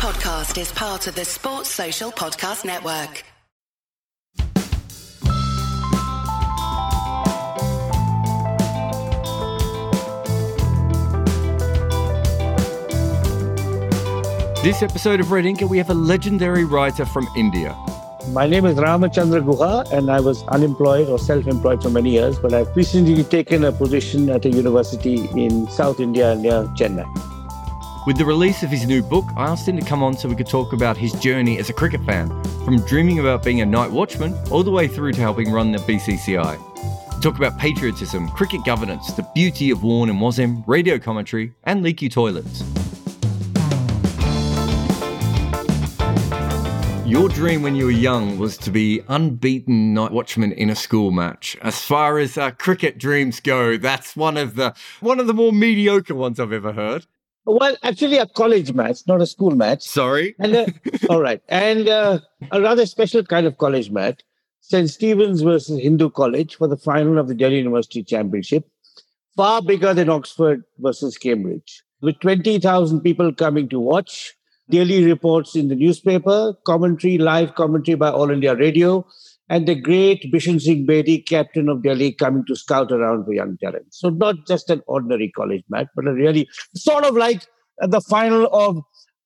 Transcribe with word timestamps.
podcast 0.00 0.58
is 0.58 0.72
part 0.72 1.06
of 1.08 1.14
the 1.14 1.26
Sports 1.26 1.68
Social 1.68 2.10
Podcast 2.10 2.64
Network. 2.64 3.22
This 14.62 14.82
episode 14.82 15.20
of 15.20 15.30
Red 15.30 15.44
Inker, 15.44 15.68
we 15.68 15.76
have 15.76 15.90
a 15.90 15.94
legendary 15.94 16.64
writer 16.64 17.04
from 17.04 17.28
India. 17.36 17.76
My 18.28 18.46
name 18.46 18.64
is 18.64 18.78
Ramachandra 18.78 19.42
Guha, 19.42 19.92
and 19.92 20.10
I 20.10 20.20
was 20.20 20.42
unemployed 20.44 21.10
or 21.10 21.18
self 21.18 21.46
employed 21.46 21.82
for 21.82 21.90
many 21.90 22.12
years, 22.12 22.38
but 22.38 22.54
I've 22.54 22.74
recently 22.74 23.22
taken 23.22 23.64
a 23.64 23.72
position 23.72 24.30
at 24.30 24.46
a 24.46 24.48
university 24.48 25.28
in 25.36 25.68
South 25.68 26.00
India 26.00 26.34
near 26.36 26.62
Chennai. 26.68 27.29
With 28.10 28.18
the 28.18 28.24
release 28.24 28.64
of 28.64 28.70
his 28.70 28.88
new 28.88 29.04
book, 29.04 29.26
I 29.36 29.44
asked 29.44 29.68
him 29.68 29.78
to 29.78 29.86
come 29.86 30.02
on 30.02 30.16
so 30.16 30.28
we 30.28 30.34
could 30.34 30.48
talk 30.48 30.72
about 30.72 30.96
his 30.96 31.12
journey 31.12 31.60
as 31.60 31.70
a 31.70 31.72
cricket 31.72 32.04
fan, 32.04 32.28
from 32.64 32.84
dreaming 32.84 33.20
about 33.20 33.44
being 33.44 33.60
a 33.60 33.64
night 33.64 33.88
watchman 33.88 34.36
all 34.50 34.64
the 34.64 34.70
way 34.72 34.88
through 34.88 35.12
to 35.12 35.20
helping 35.20 35.52
run 35.52 35.70
the 35.70 35.78
BCCI. 35.78 37.20
Talk 37.22 37.36
about 37.36 37.56
patriotism, 37.56 38.28
cricket 38.30 38.64
governance, 38.64 39.12
the 39.12 39.24
beauty 39.32 39.70
of 39.70 39.84
Warne 39.84 40.10
and 40.10 40.18
Wasim, 40.18 40.64
radio 40.66 40.98
commentary, 40.98 41.54
and 41.62 41.84
leaky 41.84 42.08
toilets. 42.08 42.64
Your 47.06 47.28
dream 47.28 47.62
when 47.62 47.76
you 47.76 47.84
were 47.84 47.92
young 47.92 48.40
was 48.40 48.58
to 48.58 48.72
be 48.72 49.02
unbeaten 49.06 49.94
night 49.94 50.10
watchman 50.10 50.50
in 50.50 50.70
a 50.70 50.74
school 50.74 51.12
match. 51.12 51.56
As 51.62 51.80
far 51.80 52.18
as 52.18 52.36
uh, 52.36 52.50
cricket 52.50 52.98
dreams 52.98 53.38
go, 53.38 53.76
that's 53.76 54.16
one 54.16 54.36
of 54.36 54.56
the 54.56 54.74
one 54.98 55.20
of 55.20 55.28
the 55.28 55.34
more 55.34 55.52
mediocre 55.52 56.16
ones 56.16 56.40
I've 56.40 56.52
ever 56.52 56.72
heard. 56.72 57.06
Well, 57.46 57.76
actually, 57.82 58.18
a 58.18 58.26
college 58.26 58.72
match, 58.72 59.00
not 59.06 59.20
a 59.20 59.26
school 59.26 59.52
match. 59.52 59.82
Sorry. 59.82 60.34
And 60.38 60.54
uh, 60.54 60.66
all 61.08 61.20
right, 61.20 61.42
and 61.48 61.88
uh, 61.88 62.20
a 62.52 62.60
rather 62.60 62.86
special 62.86 63.24
kind 63.24 63.46
of 63.46 63.58
college 63.58 63.90
match, 63.90 64.20
St. 64.60 64.88
Stephen's 64.88 65.42
versus 65.42 65.80
Hindu 65.80 66.10
College 66.10 66.56
for 66.56 66.68
the 66.68 66.76
final 66.76 67.18
of 67.18 67.28
the 67.28 67.34
Delhi 67.34 67.58
University 67.58 68.02
Championship, 68.02 68.68
far 69.36 69.62
bigger 69.62 69.94
than 69.94 70.10
Oxford 70.10 70.64
versus 70.78 71.16
Cambridge, 71.16 71.82
with 72.02 72.20
twenty 72.20 72.58
thousand 72.58 73.00
people 73.00 73.32
coming 73.32 73.68
to 73.70 73.80
watch 73.80 74.34
daily 74.68 75.04
reports 75.04 75.56
in 75.56 75.68
the 75.68 75.74
newspaper, 75.74 76.54
commentary, 76.64 77.18
live 77.18 77.54
commentary 77.54 77.96
by 77.96 78.10
All 78.10 78.30
India 78.30 78.54
Radio, 78.54 79.06
and 79.50 79.66
the 79.66 79.74
great 79.74 80.32
Bishan 80.32 80.60
Singh 80.60 80.86
Bedi, 80.86 81.26
captain 81.26 81.68
of 81.68 81.82
Delhi, 81.82 82.12
coming 82.12 82.44
to 82.46 82.54
scout 82.54 82.92
around 82.92 83.24
for 83.24 83.34
young 83.34 83.58
talent. 83.58 83.86
So 83.90 84.08
not 84.08 84.46
just 84.46 84.70
an 84.70 84.80
ordinary 84.86 85.30
college 85.32 85.64
match, 85.68 85.88
but 85.96 86.06
a 86.06 86.12
really 86.12 86.48
sort 86.76 87.04
of 87.04 87.16
like 87.16 87.46
the 87.78 88.00
final 88.00 88.46
of 88.52 88.80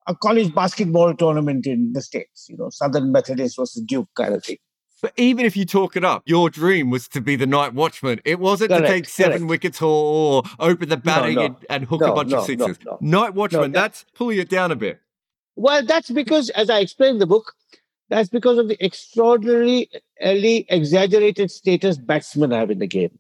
a 0.07 0.17
college 0.17 0.55
basketball 0.55 1.15
tournament 1.15 1.67
in 1.67 1.93
the 1.93 2.01
States, 2.01 2.47
you 2.49 2.57
know, 2.57 2.71
Southern 2.71 3.13
Methodist 3.13 3.57
versus 3.59 3.83
Duke 3.87 4.09
kind 4.17 4.35
of 4.35 4.43
thing. 4.43 4.57
But 5.03 5.13
even 5.19 5.45
if 5.45 5.59
you 5.59 5.67
talk 5.67 5.95
it 5.95 6.05
up, 6.05 6.23
your 6.25 6.49
dream 6.49 6.89
was 6.89 7.07
to 7.09 7.21
be 7.21 7.37
the 7.37 7.47
night 7.47 7.75
watchman. 7.75 8.21
It 8.25 8.41
wasn't 8.41 8.71
correct, 8.71 8.87
to 8.87 8.93
take 8.93 9.07
seven 9.07 9.33
correct. 9.33 9.51
wickets 9.51 9.83
or 9.83 10.43
open 10.59 10.89
the 10.89 10.97
batting 10.97 11.35
no, 11.35 11.41
no. 11.41 11.47
And, 11.47 11.57
and, 11.69 11.85
hook 11.85 12.01
no, 12.01 12.13
a 12.13 12.15
bunch 12.15 12.33
of 12.33 12.47
sixes. 12.47 12.79
Night 13.03 13.35
watchman, 13.35 13.73
that, 13.73 13.81
that's 13.81 14.07
pulling 14.15 14.39
it 14.39 14.49
down 14.49 14.73
a 14.73 14.77
bit. 14.77 15.01
Well, 15.57 15.85
that's 15.85 16.11
because, 16.11 16.49
as 16.51 16.71
I 16.71 16.79
explained 16.79 17.17
in 17.17 17.19
the 17.19 17.27
book, 17.27 17.53
that's 18.15 18.29
because 18.29 18.59
of 18.59 18.69
the 18.69 18.83
extraordinarily 18.85 19.91
exaggerated 20.21 21.51
status 21.51 21.99
batsmen 21.99 22.53
have 22.53 22.71
in 22.71 22.79
the 22.79 22.87
game. 22.87 23.19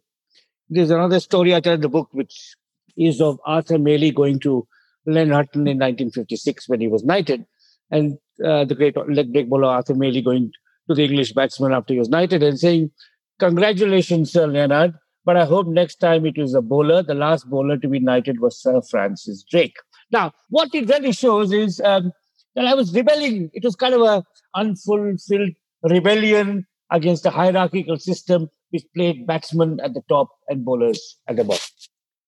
There's 0.68 0.90
another 0.90 1.18
story 1.18 1.52
I 1.52 1.58
tell 1.58 1.74
in 1.74 1.80
the 1.80 1.88
book, 1.88 2.10
which 2.12 2.54
is 2.96 3.20
of 3.20 3.40
Arthur 3.44 3.76
Mailey 3.76 4.14
going 4.14 4.38
to 4.40 4.68
Len 5.04 5.30
Hutton 5.30 5.66
in 5.66 5.78
1956 5.78 6.68
when 6.68 6.80
he 6.80 6.86
was 6.86 7.02
knighted, 7.02 7.44
and 7.90 8.18
uh, 8.44 8.64
the 8.64 8.76
great 8.76 8.96
leg 9.08 9.32
break 9.32 9.50
bowler 9.50 9.66
Arthur 9.66 9.94
Mailey 9.94 10.24
going 10.24 10.52
to 10.88 10.94
the 10.94 11.04
English 11.04 11.32
batsman 11.32 11.72
after 11.72 11.92
he 11.92 11.98
was 11.98 12.08
knighted 12.08 12.44
and 12.44 12.56
saying, 12.56 12.92
Congratulations, 13.40 14.30
Sir 14.30 14.46
Leonard, 14.46 14.94
but 15.24 15.36
I 15.36 15.44
hope 15.44 15.66
next 15.66 15.96
time 15.96 16.24
it 16.24 16.38
was 16.38 16.54
a 16.54 16.62
bowler. 16.62 17.02
The 17.02 17.14
last 17.14 17.50
bowler 17.50 17.78
to 17.78 17.88
be 17.88 17.98
knighted 17.98 18.38
was 18.38 18.62
Sir 18.62 18.80
Francis 18.80 19.42
Drake. 19.42 19.76
Now, 20.12 20.30
what 20.50 20.72
it 20.72 20.88
really 20.88 21.10
shows 21.10 21.52
is 21.52 21.80
um, 21.80 22.12
that 22.54 22.66
I 22.66 22.74
was 22.74 22.94
rebelling. 22.94 23.50
It 23.52 23.64
was 23.64 23.76
kind 23.76 23.94
of 23.94 24.02
a 24.02 24.24
unfulfilled 24.54 25.50
rebellion 25.82 26.66
against 26.90 27.26
a 27.26 27.30
hierarchical 27.30 27.98
system 27.98 28.48
which 28.70 28.84
played 28.94 29.26
batsmen 29.26 29.80
at 29.80 29.94
the 29.94 30.02
top 30.08 30.28
and 30.48 30.64
bowlers 30.64 31.16
at 31.28 31.36
the 31.36 31.44
bottom. 31.44 31.64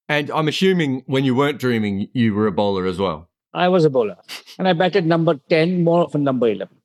And 0.08 0.30
I'm 0.30 0.48
assuming 0.48 1.02
when 1.06 1.24
you 1.24 1.34
weren't 1.34 1.58
dreaming, 1.58 2.08
you 2.12 2.34
were 2.34 2.46
a 2.46 2.52
bowler 2.52 2.86
as 2.86 2.98
well. 2.98 3.28
I 3.52 3.68
was 3.68 3.84
a 3.84 3.90
bowler, 3.90 4.16
and 4.58 4.68
I 4.68 4.72
batted 4.74 5.06
number 5.06 5.40
10 5.48 5.82
more 5.82 6.02
often 6.02 6.22
number 6.22 6.48
11. 6.48 6.76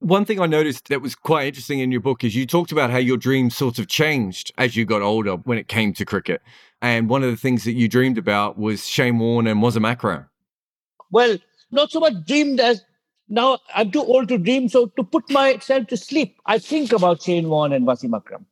One 0.00 0.24
thing 0.24 0.38
I 0.38 0.46
noticed 0.46 0.88
that 0.88 1.02
was 1.02 1.16
quite 1.16 1.48
interesting 1.48 1.80
in 1.80 1.90
your 1.90 2.00
book 2.00 2.22
is 2.22 2.36
you 2.36 2.46
talked 2.46 2.70
about 2.70 2.90
how 2.90 2.98
your 2.98 3.16
dreams 3.16 3.56
sort 3.56 3.80
of 3.80 3.88
changed 3.88 4.52
as 4.56 4.76
you 4.76 4.84
got 4.84 5.02
older 5.02 5.36
when 5.36 5.58
it 5.58 5.66
came 5.66 5.92
to 5.94 6.04
cricket. 6.04 6.40
And 6.80 7.08
one 7.08 7.24
of 7.24 7.30
the 7.30 7.36
things 7.36 7.64
that 7.64 7.72
you 7.72 7.88
dreamed 7.88 8.18
about 8.18 8.56
was 8.56 8.86
Shane 8.86 9.18
Warne 9.18 9.48
and 9.48 9.60
Wasim 9.60 9.88
Akram. 9.88 10.26
Well, 11.10 11.38
not 11.72 11.90
so 11.90 11.98
much 11.98 12.14
dreamed 12.24 12.60
as 12.60 12.84
now 13.28 13.58
I'm 13.74 13.90
too 13.90 14.02
old 14.02 14.28
to 14.28 14.38
dream. 14.38 14.68
So 14.68 14.86
to 14.86 15.04
put 15.04 15.30
myself 15.30 15.86
to 15.88 15.96
sleep, 15.96 16.36
I 16.46 16.58
think 16.58 16.92
about 16.92 17.22
Shane 17.22 17.48
Warne 17.48 17.72
and 17.72 17.86
Wasim 17.86 18.16
Akram. 18.16 18.46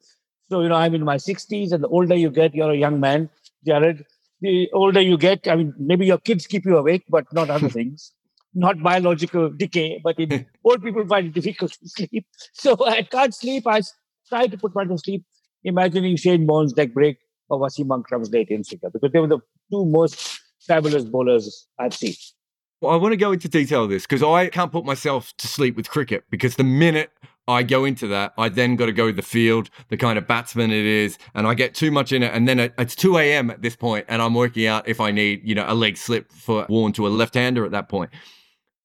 So, 0.51 0.61
you 0.63 0.69
know, 0.69 0.77
I'm 0.77 0.95
in 0.95 1.05
my 1.05 1.17
60s, 1.17 1.73
and 1.73 1.83
the 1.83 1.89
older 1.89 2.15
you 2.15 2.31
get, 2.31 2.55
you're 2.55 2.71
a 2.71 2.77
young 2.77 3.01
man, 3.01 3.29
Jarrod. 3.67 4.05
The 4.41 4.71
older 4.73 5.01
you 5.01 5.17
get, 5.19 5.49
I 5.49 5.57
mean, 5.57 5.75
maybe 5.79 6.07
your 6.07 6.19
kids 6.19 6.47
keep 6.47 6.65
you 6.65 6.77
awake, 6.77 7.05
but 7.09 7.25
not 7.33 7.51
other 7.51 7.69
things. 7.79 8.13
Not 8.55 8.81
biological 8.83 9.51
decay, 9.51 10.01
but 10.03 10.19
in 10.19 10.47
old 10.65 10.83
people 10.83 11.07
find 11.07 11.27
it 11.27 11.35
difficult 11.35 11.73
to 11.73 11.89
sleep. 11.89 12.27
So 12.53 12.77
I 12.87 13.03
can't 13.03 13.35
sleep. 13.35 13.67
I 13.67 13.83
try 14.29 14.47
to 14.47 14.57
put 14.57 14.75
myself 14.75 14.99
to 14.99 15.05
sleep, 15.05 15.25
imagining 15.65 16.17
Shane 16.17 16.47
Warne's 16.47 16.77
leg 16.77 16.95
break 16.95 17.19
or 17.49 17.59
Wasim 17.59 17.89
Akram's 17.89 18.31
late 18.31 18.49
in 18.51 18.63
because 18.63 19.11
they 19.13 19.19
were 19.19 19.27
the 19.27 19.41
two 19.71 19.85
most 19.85 20.41
fabulous 20.61 21.05
bowlers 21.05 21.67
I've 21.79 21.95
seen. 21.95 22.15
Well, 22.81 22.93
I 22.93 22.97
want 22.97 23.13
to 23.13 23.17
go 23.17 23.33
into 23.33 23.49
detail 23.49 23.85
of 23.85 23.91
this 23.91 24.03
because 24.03 24.23
I 24.23 24.49
can't 24.49 24.71
put 24.71 24.85
myself 24.85 25.33
to 25.39 25.49
sleep 25.49 25.77
with 25.77 25.89
cricket 25.89 26.25
because 26.29 26.57
the 26.57 26.65
minute 26.65 27.11
I 27.49 27.63
go 27.63 27.87
into 27.87 28.07
that, 28.09 28.35
I 28.37 28.51
then 28.51 28.77
got 28.77 28.87
to 28.87 28.93
go 28.93 29.07
to 29.07 29.13
the 29.13 29.23
field, 29.23 29.71
the 29.89 29.97
kind 29.97 30.19
of 30.19 30.27
batsman 30.27 30.71
it 30.71 30.85
is, 30.85 31.17
and 31.35 31.47
I 31.47 31.55
get 31.55 31.75
too 31.75 31.91
much 31.91 32.13
in 32.13 32.23
it. 32.23 32.35
And 32.35 32.47
then 32.47 32.59
it's 32.59 32.95
2 32.95 33.17
a.m. 33.17 33.51
at 33.51 33.63
this 33.63 33.77
point, 33.77 34.05
and 34.09 34.21
I'm 34.21 34.35
working 34.35 34.67
out 34.67 34.87
if 34.87 35.01
I 35.01 35.11
need, 35.11 35.41
you 35.43 35.55
know, 35.55 35.65
a 35.67 35.75
leg 35.75 35.97
slip 35.97 36.31
for 36.31 36.67
Warne 36.69 36.93
to 36.93 37.07
a 37.07 37.09
left 37.09 37.35
hander 37.35 37.65
at 37.65 37.71
that 37.71 37.89
point. 37.89 38.11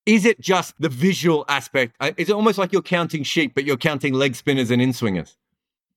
Is 0.06 0.26
it 0.26 0.40
just 0.40 0.74
the 0.80 0.90
visual 0.90 1.44
aspect? 1.50 1.96
Uh, 2.00 2.12
is 2.18 2.30
it 2.30 2.34
almost 2.34 2.58
like 2.58 2.72
you're 2.72 2.82
counting 2.82 3.24
sheep, 3.24 3.54
but 3.56 3.66
you're 3.66 3.78
counting 3.78 4.14
leg 4.14 4.36
spinners 4.36 4.72
and 4.72 4.82
in 4.82 4.94
swingers? 4.94 5.36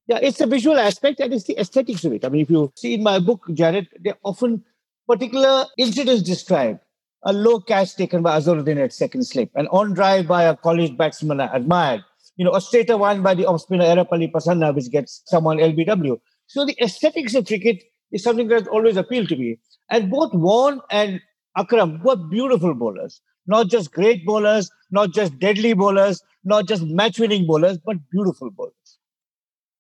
Yeah, 0.07 0.19
it's 0.21 0.39
the 0.39 0.47
visual 0.47 0.79
aspect 0.79 1.21
and 1.21 1.33
it's 1.33 1.45
the 1.45 1.59
aesthetics 1.59 2.05
of 2.05 2.13
it. 2.13 2.25
I 2.25 2.29
mean, 2.29 2.43
if 2.43 2.51
you 2.51 2.73
see 2.77 2.95
in 2.95 3.03
my 3.03 3.19
book, 3.19 3.45
Jarrod, 3.51 3.87
there 4.01 4.15
are 4.15 4.19
often 4.23 4.65
particular 5.07 5.65
incidents 5.79 6.23
described 6.23 6.81
a 7.25 7.33
low 7.33 7.59
catch 7.61 7.97
taken 7.97 8.23
by 8.23 8.39
Azharuddin 8.39 8.83
at 8.83 8.93
second 8.93 9.25
slip, 9.25 9.51
an 9.55 9.67
on 9.69 9.95
drive 9.95 10.27
by 10.27 10.45
a 10.45 10.57
college 10.57 10.97
batsman 10.97 11.41
I 11.41 11.55
admired, 11.57 12.05
you 12.37 12.45
know, 12.45 12.55
a 12.55 12.61
straighter 12.61 12.99
one 12.99 13.23
by 13.23 13.35
the 13.35 13.47
off 13.47 13.63
spinner 13.63 13.85
Erapalli 13.85 14.31
Prasanna, 14.31 14.75
which 14.75 14.91
gets 14.91 15.23
someone 15.27 15.59
LBW. 15.59 16.21
So 16.47 16.67
the 16.67 16.77
aesthetics 16.83 17.35
of 17.35 17.47
cricket 17.47 17.83
is 18.13 18.23
something 18.23 18.49
that 18.49 18.61
has 18.61 18.69
always 18.69 18.97
appealed 18.97 19.29
to 19.29 19.37
me. 19.37 19.59
And 19.91 20.11
both 20.11 20.35
Warne 20.35 20.81
and 20.91 21.21
Akram 21.57 22.03
were 22.03 22.17
beautiful 22.17 22.75
bowlers, 22.75 23.23
not 23.47 23.69
just 23.69 23.93
great 23.93 24.27
bowlers, 24.27 24.71
not 24.91 25.13
just 25.13 25.39
deadly 25.39 25.73
bowlers, 25.73 26.23
not 26.45 26.67
just 26.67 26.83
match 26.83 27.19
winning 27.19 27.47
bowlers, 27.47 27.79
but 27.79 27.97
beautiful 28.11 28.51
bowlers. 28.51 28.99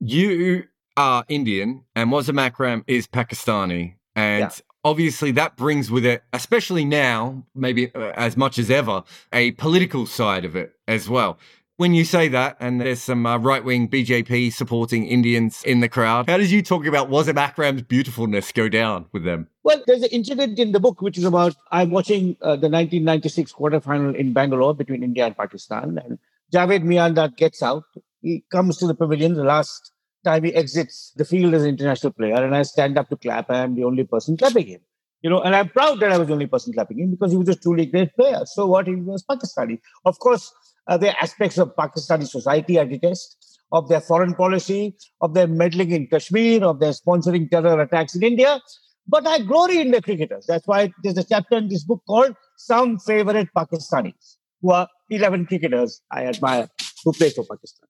You 0.00 0.64
are 0.96 1.24
Indian, 1.28 1.84
and 1.94 2.10
Wasim 2.10 2.40
Akram 2.40 2.84
is 2.86 3.06
Pakistani. 3.06 3.96
And 4.16 4.40
yeah 4.40 4.50
obviously 4.84 5.30
that 5.32 5.56
brings 5.56 5.90
with 5.90 6.04
it, 6.04 6.22
especially 6.32 6.84
now, 6.84 7.44
maybe 7.54 7.92
uh, 7.94 8.12
as 8.14 8.36
much 8.36 8.58
as 8.58 8.70
ever, 8.70 9.02
a 9.32 9.52
political 9.52 10.06
side 10.06 10.44
of 10.44 10.54
it 10.54 10.74
as 10.86 11.08
well. 11.08 11.38
When 11.76 11.92
you 11.92 12.04
say 12.04 12.28
that, 12.28 12.56
and 12.60 12.80
there's 12.80 13.02
some 13.02 13.26
uh, 13.26 13.36
right 13.38 13.64
wing 13.64 13.88
BJP 13.88 14.52
supporting 14.52 15.06
Indians 15.06 15.64
in 15.64 15.80
the 15.80 15.88
crowd, 15.88 16.30
how 16.30 16.36
does 16.36 16.52
you 16.52 16.62
talk 16.62 16.86
about 16.86 17.10
Wasim 17.10 17.34
Akram's 17.34 17.82
beautifulness 17.82 18.52
go 18.52 18.68
down 18.68 19.06
with 19.10 19.24
them? 19.24 19.48
Well, 19.64 19.82
there's 19.84 20.02
an 20.02 20.10
incident 20.12 20.60
in 20.60 20.70
the 20.70 20.78
book 20.78 21.02
which 21.02 21.18
is 21.18 21.24
about 21.24 21.56
I'm 21.72 21.90
watching 21.90 22.36
uh, 22.40 22.54
the 22.54 22.68
1996 22.68 23.52
quarterfinal 23.52 24.14
in 24.14 24.32
Bangalore 24.32 24.72
between 24.72 25.02
India 25.02 25.26
and 25.26 25.36
Pakistan, 25.36 25.98
and 26.04 26.18
Javed 26.54 26.84
Miandad 26.84 27.36
gets 27.36 27.60
out. 27.60 27.82
He 28.22 28.44
comes 28.52 28.76
to 28.76 28.86
the 28.86 28.94
pavilion, 28.94 29.34
the 29.34 29.42
last 29.42 29.90
time 30.24 30.44
he 30.44 30.54
exits 30.54 31.12
the 31.16 31.24
field 31.24 31.54
as 31.54 31.62
an 31.62 31.68
international 31.70 32.12
player 32.12 32.42
and 32.42 32.54
I 32.54 32.62
stand 32.62 32.98
up 32.98 33.08
to 33.10 33.16
clap, 33.16 33.50
I 33.50 33.58
am 33.58 33.74
the 33.74 33.84
only 33.84 34.04
person 34.04 34.36
clapping 34.36 34.66
him. 34.66 34.80
You 35.22 35.30
know, 35.30 35.40
and 35.40 35.54
I'm 35.56 35.68
proud 35.70 36.00
that 36.00 36.12
I 36.12 36.18
was 36.18 36.26
the 36.28 36.34
only 36.34 36.46
person 36.46 36.72
clapping 36.72 36.98
him 36.98 37.10
because 37.10 37.32
he 37.32 37.38
was 37.38 37.48
a 37.48 37.54
truly 37.54 37.86
great 37.86 38.14
player. 38.14 38.40
So 38.44 38.66
what 38.66 38.86
he 38.86 38.96
was 38.96 39.24
Pakistani. 39.24 39.80
Of 40.04 40.18
course, 40.18 40.52
uh, 40.86 40.98
there 40.98 41.12
are 41.12 41.22
aspects 41.22 41.56
of 41.58 41.74
Pakistani 41.76 42.26
society 42.26 42.78
I 42.78 42.84
detest, 42.84 43.60
of 43.72 43.88
their 43.88 44.00
foreign 44.00 44.34
policy, 44.34 44.96
of 45.20 45.34
their 45.34 45.46
meddling 45.46 45.92
in 45.92 46.06
Kashmir, 46.08 46.62
of 46.64 46.80
their 46.80 46.92
sponsoring 46.92 47.50
terror 47.50 47.80
attacks 47.80 48.14
in 48.14 48.22
India. 48.22 48.60
But 49.08 49.26
I 49.26 49.38
glory 49.38 49.80
in 49.80 49.90
the 49.92 50.02
cricketers. 50.02 50.46
That's 50.46 50.66
why 50.66 50.92
there's 51.02 51.18
a 51.18 51.24
chapter 51.24 51.56
in 51.56 51.68
this 51.68 51.84
book 51.84 52.02
called 52.06 52.34
Some 52.56 52.98
Favorite 52.98 53.48
Pakistanis. 53.56 54.36
who 54.64 54.70
are 54.72 54.88
11 55.10 55.46
cricketers 55.46 56.00
I 56.10 56.24
admire 56.24 56.68
who 57.04 57.12
play 57.12 57.30
for 57.30 57.44
Pakistan. 57.44 57.88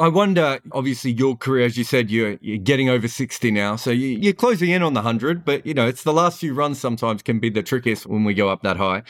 I 0.00 0.06
wonder, 0.06 0.60
obviously, 0.70 1.10
your 1.10 1.36
career, 1.36 1.66
as 1.66 1.76
you 1.76 1.82
said, 1.82 2.08
you're, 2.08 2.38
you're 2.40 2.58
getting 2.58 2.88
over 2.88 3.08
60 3.08 3.50
now. 3.50 3.74
So 3.74 3.90
you, 3.90 4.30
are 4.30 4.32
closing 4.32 4.70
in 4.70 4.82
on 4.82 4.94
the 4.94 5.00
100, 5.00 5.44
but, 5.44 5.66
you 5.66 5.74
know, 5.74 5.88
it's 5.88 6.04
the 6.04 6.12
last 6.12 6.38
few 6.38 6.54
runs 6.54 6.78
sometimes 6.78 7.20
can 7.20 7.40
be 7.40 7.50
the 7.50 7.64
trickiest 7.64 8.06
when 8.06 8.22
we 8.22 8.32
go 8.32 8.48
up 8.48 8.62
that 8.62 8.76
high. 8.76 9.02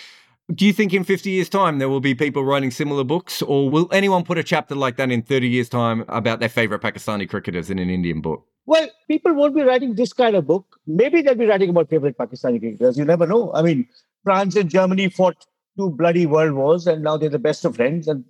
Do 0.54 0.64
you 0.64 0.72
think 0.72 0.94
in 0.94 1.04
50 1.04 1.28
years' 1.28 1.50
time 1.50 1.78
there 1.78 1.90
will 1.90 2.00
be 2.00 2.14
people 2.14 2.42
writing 2.42 2.70
similar 2.70 3.04
books, 3.04 3.42
or 3.42 3.68
will 3.68 3.86
anyone 3.92 4.24
put 4.24 4.38
a 4.38 4.42
chapter 4.42 4.74
like 4.74 4.96
that 4.96 5.10
in 5.10 5.20
30 5.20 5.46
years' 5.46 5.68
time 5.68 6.06
about 6.08 6.40
their 6.40 6.48
favorite 6.48 6.80
Pakistani 6.80 7.28
cricketers 7.28 7.68
in 7.68 7.78
an 7.78 7.90
Indian 7.90 8.22
book? 8.22 8.46
Well, 8.64 8.88
people 9.08 9.34
won't 9.34 9.54
be 9.54 9.62
writing 9.62 9.94
this 9.94 10.14
kind 10.14 10.36
of 10.36 10.46
book. 10.46 10.78
Maybe 10.86 11.20
they'll 11.20 11.34
be 11.34 11.44
writing 11.44 11.68
about 11.68 11.90
favorite 11.90 12.16
Pakistani 12.16 12.60
cricketers. 12.60 12.96
You 12.96 13.04
never 13.04 13.26
know. 13.26 13.52
I 13.52 13.60
mean, 13.60 13.86
France 14.24 14.56
and 14.56 14.70
Germany 14.70 15.10
fought 15.10 15.36
two 15.76 15.90
bloody 15.90 16.24
world 16.24 16.54
wars, 16.54 16.86
and 16.86 17.02
now 17.02 17.18
they're 17.18 17.28
the 17.28 17.38
best 17.38 17.66
of 17.66 17.76
friends. 17.76 18.08
And 18.08 18.24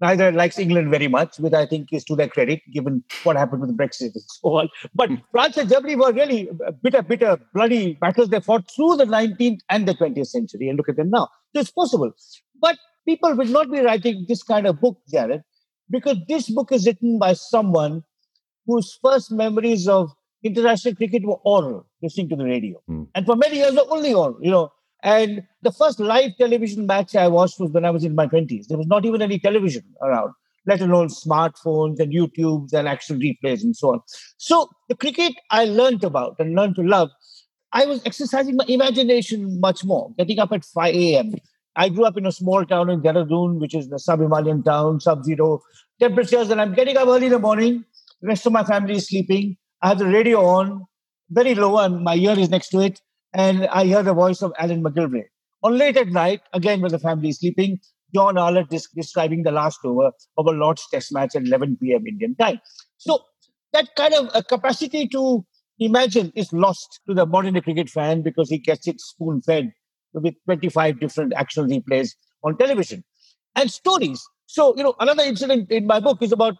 neither 0.00 0.32
likes 0.32 0.58
England 0.58 0.90
very 0.90 1.08
much, 1.08 1.38
which 1.38 1.52
I 1.52 1.66
think 1.66 1.92
is 1.92 2.04
to 2.04 2.16
their 2.16 2.28
credit, 2.28 2.60
given 2.72 3.02
what 3.22 3.36
happened 3.36 3.60
with 3.62 3.76
Brexit 3.76 4.14
and 4.14 4.24
so 4.26 4.56
on. 4.58 4.68
But 4.94 5.10
mm. 5.10 5.22
France 5.30 5.56
and 5.56 5.68
Germany 5.68 5.96
were 5.96 6.12
really 6.12 6.48
bitter, 6.82 7.02
bitter, 7.02 7.38
bloody 7.54 7.94
battles 7.94 8.28
they 8.28 8.40
fought 8.40 8.70
through 8.74 8.96
the 8.96 9.04
19th 9.04 9.60
and 9.70 9.86
the 9.86 9.94
20th 9.94 10.26
century. 10.26 10.68
And 10.68 10.76
look 10.76 10.88
at 10.88 10.96
them 10.96 11.10
now. 11.10 11.28
So 11.54 11.60
it's 11.60 11.70
possible. 11.70 12.12
But 12.60 12.76
people 13.06 13.34
will 13.34 13.46
not 13.46 13.70
be 13.70 13.80
writing 13.80 14.24
this 14.28 14.42
kind 14.42 14.66
of 14.66 14.80
book, 14.80 14.98
Jarrod, 15.12 15.42
because 15.90 16.16
this 16.28 16.50
book 16.50 16.72
is 16.72 16.86
written 16.86 17.18
by 17.18 17.34
someone 17.34 18.02
whose 18.66 18.98
first 19.02 19.30
memories 19.30 19.86
of 19.88 20.10
international 20.42 20.94
cricket 20.94 21.24
were 21.24 21.38
oral, 21.44 21.86
listening 22.02 22.28
to 22.30 22.36
the 22.36 22.44
radio. 22.44 22.80
Mm. 22.88 23.08
And 23.14 23.26
for 23.26 23.36
many 23.36 23.56
years, 23.56 23.74
the 23.74 23.86
only 23.86 24.12
oral, 24.14 24.38
you 24.40 24.50
know, 24.50 24.72
and 25.04 25.42
the 25.60 25.70
first 25.70 26.00
live 26.00 26.30
television 26.38 26.86
match 26.86 27.14
I 27.14 27.28
watched 27.28 27.60
was 27.60 27.70
when 27.70 27.84
I 27.84 27.90
was 27.90 28.04
in 28.04 28.14
my 28.14 28.26
20s. 28.26 28.68
There 28.68 28.78
was 28.78 28.86
not 28.86 29.04
even 29.04 29.20
any 29.20 29.38
television 29.38 29.84
around, 30.02 30.32
let 30.66 30.80
alone 30.80 31.08
smartphones 31.08 32.00
and 32.00 32.10
YouTubes 32.10 32.72
and 32.72 32.88
action 32.88 33.20
replays 33.20 33.62
and 33.62 33.76
so 33.76 33.90
on. 33.90 34.00
So 34.38 34.70
the 34.88 34.94
cricket 34.96 35.34
I 35.50 35.66
learned 35.66 36.04
about 36.04 36.36
and 36.38 36.54
learned 36.54 36.76
to 36.76 36.82
love, 36.82 37.10
I 37.72 37.84
was 37.84 38.00
exercising 38.06 38.56
my 38.56 38.64
imagination 38.66 39.60
much 39.60 39.84
more, 39.84 40.10
getting 40.16 40.38
up 40.38 40.52
at 40.52 40.64
5 40.64 40.94
a.m. 40.94 41.34
I 41.76 41.90
grew 41.90 42.06
up 42.06 42.16
in 42.16 42.24
a 42.24 42.32
small 42.32 42.64
town 42.64 42.88
in 42.88 43.02
Dehradun, 43.02 43.60
which 43.60 43.74
is 43.74 43.88
the 43.88 43.98
sub-Himalayan 43.98 44.62
town, 44.62 45.00
sub-zero 45.00 45.60
temperatures, 46.00 46.48
and 46.48 46.62
I'm 46.62 46.72
getting 46.72 46.96
up 46.96 47.08
early 47.08 47.26
in 47.26 47.32
the 47.32 47.38
morning. 47.38 47.84
The 48.22 48.28
rest 48.28 48.46
of 48.46 48.52
my 48.52 48.64
family 48.64 48.94
is 48.94 49.08
sleeping. 49.08 49.58
I 49.82 49.88
have 49.88 49.98
the 49.98 50.06
radio 50.06 50.42
on, 50.46 50.86
very 51.28 51.54
low, 51.54 51.76
and 51.78 52.02
my 52.02 52.14
ear 52.14 52.38
is 52.38 52.48
next 52.48 52.68
to 52.70 52.80
it 52.80 53.02
and 53.34 53.66
I 53.66 53.84
hear 53.84 54.02
the 54.02 54.14
voice 54.14 54.42
of 54.42 54.52
Alan 54.58 54.82
McGilvray. 54.82 55.24
On 55.62 55.76
late 55.76 55.96
at 55.96 56.08
night, 56.08 56.40
again 56.52 56.80
when 56.80 56.92
the 56.92 56.98
family 56.98 57.30
is 57.30 57.38
sleeping, 57.38 57.80
John 58.14 58.38
Arlott 58.38 58.72
is 58.72 58.88
describing 58.94 59.42
the 59.42 59.50
last 59.50 59.80
over 59.84 60.12
of 60.38 60.46
a 60.46 60.50
Lord's 60.50 60.86
Test 60.90 61.12
match 61.12 61.34
at 61.34 61.42
11 61.42 61.78
p.m. 61.82 62.06
Indian 62.06 62.36
time. 62.36 62.60
So 62.98 63.18
that 63.72 63.88
kind 63.96 64.14
of 64.14 64.30
a 64.34 64.42
capacity 64.42 65.08
to 65.08 65.44
imagine 65.80 66.32
is 66.36 66.52
lost 66.52 67.00
to 67.08 67.14
the 67.14 67.26
modern 67.26 67.60
cricket 67.60 67.90
fan 67.90 68.22
because 68.22 68.48
he 68.48 68.58
gets 68.58 68.86
it 68.86 69.00
spoon 69.00 69.42
fed 69.42 69.72
with 70.12 70.34
25 70.44 71.00
different 71.00 71.32
action 71.34 71.68
replays 71.68 72.10
on 72.44 72.56
television 72.56 73.02
and 73.56 73.70
stories. 73.70 74.22
So, 74.46 74.76
you 74.76 74.84
know, 74.84 74.94
another 75.00 75.24
incident 75.24 75.70
in 75.72 75.86
my 75.86 75.98
book 75.98 76.22
is 76.22 76.30
about 76.30 76.56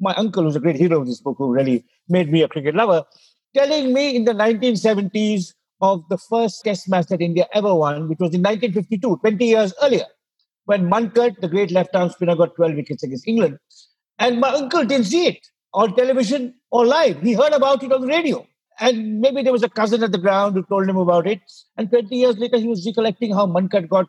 my 0.00 0.12
uncle, 0.14 0.42
who's 0.42 0.56
a 0.56 0.60
great 0.60 0.76
hero 0.76 1.00
of 1.00 1.06
this 1.06 1.20
book, 1.20 1.36
who 1.38 1.52
really 1.52 1.84
made 2.08 2.30
me 2.32 2.42
a 2.42 2.48
cricket 2.48 2.74
lover, 2.74 3.04
telling 3.54 3.92
me 3.92 4.16
in 4.16 4.24
the 4.24 4.32
1970s 4.32 5.52
of 5.80 6.02
the 6.08 6.18
first 6.18 6.64
test 6.64 6.88
match 6.88 7.06
that 7.06 7.20
India 7.20 7.46
ever 7.52 7.74
won, 7.74 8.08
which 8.08 8.18
was 8.18 8.34
in 8.34 8.42
1952, 8.42 9.18
20 9.18 9.44
years 9.44 9.74
earlier, 9.82 10.06
when 10.64 10.90
Mankad, 10.90 11.40
the 11.40 11.48
great 11.48 11.70
left 11.70 11.94
arm 11.94 12.10
spinner, 12.10 12.36
got 12.36 12.56
12 12.56 12.74
wickets 12.74 13.02
against 13.02 13.26
England. 13.28 13.58
And 14.18 14.40
my 14.40 14.50
uncle 14.50 14.84
didn't 14.84 15.06
see 15.06 15.26
it 15.26 15.46
on 15.74 15.94
television 15.94 16.54
or 16.70 16.86
live. 16.86 17.20
He 17.20 17.34
heard 17.34 17.52
about 17.52 17.82
it 17.82 17.92
on 17.92 18.00
the 18.00 18.06
radio. 18.06 18.46
And 18.78 19.20
maybe 19.20 19.42
there 19.42 19.52
was 19.52 19.62
a 19.62 19.68
cousin 19.68 20.02
at 20.02 20.12
the 20.12 20.18
ground 20.18 20.54
who 20.54 20.62
told 20.64 20.88
him 20.88 20.96
about 20.96 21.26
it. 21.26 21.40
And 21.76 21.88
20 21.88 22.14
years 22.14 22.36
later, 22.38 22.58
he 22.58 22.68
was 22.68 22.84
recollecting 22.84 23.32
how 23.32 23.46
Mankad 23.46 23.88
got 23.88 24.06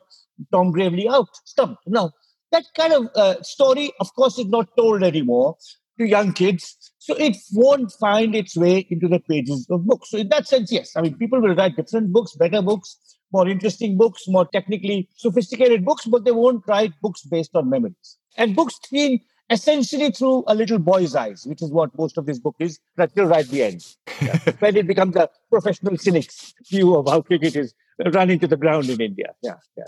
Tom 0.52 0.74
Graveney 0.74 1.10
out, 1.10 1.30
stumped. 1.46 1.82
Now, 1.88 2.12
that 2.52 2.66
kind 2.76 2.94
of 2.94 3.10
uh, 3.16 3.42
story, 3.44 3.92
of 4.00 4.14
course, 4.16 4.38
is 4.40 4.48
not 4.48 4.70
told 4.78 5.04
anymore 5.04 5.58
to 6.00 6.06
young 6.06 6.34
kids. 6.34 6.77
So 7.08 7.16
it 7.16 7.38
won't 7.54 7.90
find 7.94 8.36
its 8.36 8.58
way 8.58 8.86
into 8.90 9.08
the 9.08 9.22
pages 9.22 9.66
of 9.70 9.86
books. 9.86 10.10
So 10.10 10.18
in 10.18 10.28
that 10.28 10.46
sense, 10.46 10.74
yes. 10.74 10.92
I 10.94 11.00
mean, 11.00 11.18
people 11.18 11.40
will 11.40 11.56
write 11.56 11.78
different 11.78 12.12
books, 12.12 12.36
better 12.36 12.62
books, 12.62 12.98
more 13.32 13.48
interesting 13.48 13.98
books, 13.98 14.24
more 14.28 14.46
technically 14.46 15.08
sophisticated 15.16 15.86
books, 15.86 16.06
but 16.06 16.26
they 16.26 16.34
won't 16.34 16.68
write 16.68 16.92
books 17.02 17.22
based 17.22 17.56
on 17.56 17.70
memories. 17.70 18.18
And 18.36 18.58
books 18.58 18.78
seen 18.90 19.22
essentially 19.50 20.12
through 20.12 20.44
a 20.48 20.56
little 20.56 20.80
boy's 20.80 21.16
eyes, 21.16 21.46
which 21.46 21.62
is 21.62 21.72
what 21.72 21.98
most 21.98 22.18
of 22.18 22.26
this 22.26 22.40
book 22.40 22.58
is, 22.60 22.78
right 22.98 23.16
till 23.16 23.28
right 23.28 23.48
the 23.48 23.64
end. 23.64 23.86
Yeah. 24.22 24.38
when 24.60 24.76
it 24.76 24.86
becomes 24.86 25.16
a 25.16 25.30
professional 25.50 25.96
cynic's 25.98 26.54
view 26.70 26.94
of 26.94 27.08
how 27.08 27.22
cricket 27.22 27.56
is 27.56 27.74
running 28.14 28.40
to 28.40 28.48
the 28.48 28.58
ground 28.58 28.90
in 28.90 29.00
India. 29.00 29.34
Yeah, 29.42 29.56
yeah. 29.78 29.86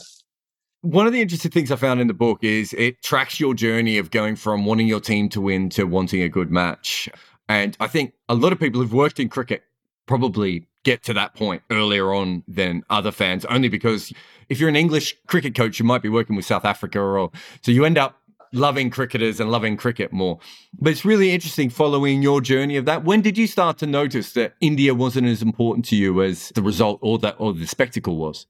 One 0.81 1.05
of 1.05 1.11
the 1.11 1.21
interesting 1.21 1.51
things 1.51 1.71
I 1.71 1.75
found 1.75 1.99
in 1.99 2.07
the 2.07 2.13
book 2.13 2.41
is 2.41 2.71
it 2.71 3.03
tracks 3.03 3.37
your 3.37 3.53
journey 3.53 3.97
of 3.97 4.11
going 4.11 4.37
from 4.37 4.65
wanting 4.65 4.87
your 4.87 5.01
team 5.01 5.27
to 5.29 5.41
win 5.41 5.69
to 5.71 5.83
wanting 5.83 6.21
a 6.21 6.29
good 6.29 6.51
match. 6.51 7.09
And 7.49 7.75
I 7.81 7.87
think 7.87 8.13
a 8.29 8.33
lot 8.33 8.53
of 8.53 8.61
people 8.61 8.79
who've 8.79 8.93
worked 8.93 9.19
in 9.19 9.27
cricket 9.27 9.63
probably 10.05 10.69
get 10.85 11.03
to 11.03 11.13
that 11.15 11.35
point 11.35 11.63
earlier 11.69 12.13
on 12.13 12.43
than 12.47 12.83
other 12.89 13.11
fans, 13.11 13.43
only 13.45 13.67
because 13.67 14.13
if 14.47 14.57
you're 14.57 14.69
an 14.69 14.77
English 14.77 15.17
cricket 15.27 15.53
coach, 15.53 15.79
you 15.79 15.85
might 15.85 16.01
be 16.01 16.07
working 16.07 16.37
with 16.37 16.45
South 16.45 16.63
Africa 16.63 17.01
or 17.01 17.29
so 17.61 17.73
you 17.73 17.83
end 17.83 17.97
up 17.97 18.15
loving 18.53 18.89
cricketers 18.89 19.41
and 19.41 19.51
loving 19.51 19.75
cricket 19.75 20.13
more. 20.13 20.39
But 20.79 20.91
it's 20.91 21.03
really 21.03 21.33
interesting 21.33 21.69
following 21.69 22.21
your 22.21 22.39
journey 22.39 22.77
of 22.77 22.85
that. 22.85 23.03
When 23.03 23.19
did 23.19 23.37
you 23.37 23.47
start 23.47 23.77
to 23.79 23.85
notice 23.85 24.31
that 24.31 24.53
India 24.61 24.95
wasn't 24.95 25.27
as 25.27 25.41
important 25.41 25.83
to 25.87 25.97
you 25.97 26.21
as 26.21 26.53
the 26.55 26.61
result 26.61 26.99
or 27.01 27.19
that 27.19 27.35
or 27.37 27.53
the 27.53 27.67
spectacle 27.67 28.15
was? 28.15 28.47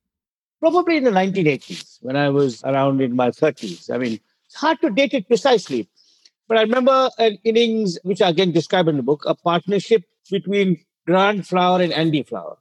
Probably 0.59 0.97
in 0.97 1.03
the 1.03 1.11
1980s 1.11 1.97
when 2.01 2.15
I 2.15 2.29
was 2.29 2.63
around 2.63 3.01
in 3.01 3.15
my 3.15 3.29
30s. 3.29 3.93
I 3.93 3.97
mean, 3.97 4.19
it's 4.45 4.55
hard 4.55 4.81
to 4.81 4.89
date 4.89 5.13
it 5.13 5.27
precisely, 5.27 5.89
but 6.47 6.57
I 6.57 6.61
remember 6.61 7.09
an 7.17 7.37
innings, 7.43 7.97
which 8.03 8.21
I 8.21 8.29
again 8.29 8.51
describe 8.51 8.87
in 8.87 8.97
the 8.97 9.03
book, 9.03 9.23
a 9.25 9.35
partnership 9.35 10.03
between 10.29 10.77
Grant 11.05 11.45
Flower 11.45 11.81
and 11.81 11.93
Andy 11.93 12.23
Flower. 12.23 12.57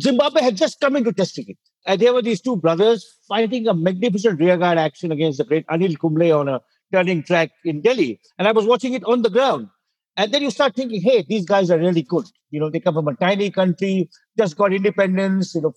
Zimbabwe 0.00 0.42
had 0.42 0.56
just 0.56 0.80
come 0.80 0.96
into 0.96 1.12
Test 1.12 1.34
cricket. 1.34 1.56
And 1.86 2.00
there 2.00 2.12
were 2.12 2.22
these 2.22 2.40
two 2.40 2.56
brothers 2.56 3.06
fighting 3.28 3.68
a 3.68 3.74
magnificent 3.74 4.40
rearguard 4.40 4.76
action 4.76 5.12
against 5.12 5.38
the 5.38 5.44
great 5.44 5.66
Anil 5.68 5.98
Kumble 5.98 6.32
on 6.32 6.48
a 6.48 6.60
turning 6.92 7.22
track 7.22 7.50
in 7.64 7.80
Delhi. 7.80 8.20
And 8.38 8.48
I 8.48 8.52
was 8.52 8.66
watching 8.66 8.92
it 8.94 9.04
on 9.04 9.22
the 9.22 9.30
ground. 9.30 9.68
And 10.16 10.32
then 10.32 10.42
you 10.42 10.50
start 10.50 10.74
thinking, 10.74 11.00
hey, 11.00 11.24
these 11.28 11.44
guys 11.44 11.70
are 11.70 11.78
really 11.78 12.02
good. 12.02 12.26
You 12.50 12.60
know, 12.60 12.70
they 12.70 12.80
come 12.80 12.94
from 12.94 13.08
a 13.08 13.14
tiny 13.14 13.50
country, 13.50 14.08
just 14.36 14.56
got 14.56 14.72
independence, 14.72 15.54
you 15.54 15.60
know, 15.60 15.74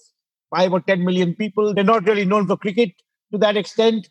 five 0.50 0.74
or 0.74 0.82
10 0.82 1.03
million 1.03 1.36
people. 1.36 1.74
They're 1.74 1.84
not 1.84 2.06
really 2.06 2.25
known 2.25 2.48
for 2.48 2.58
cricket 2.58 2.91
to 3.32 3.38
that 3.39 3.58
extent. 3.58 4.10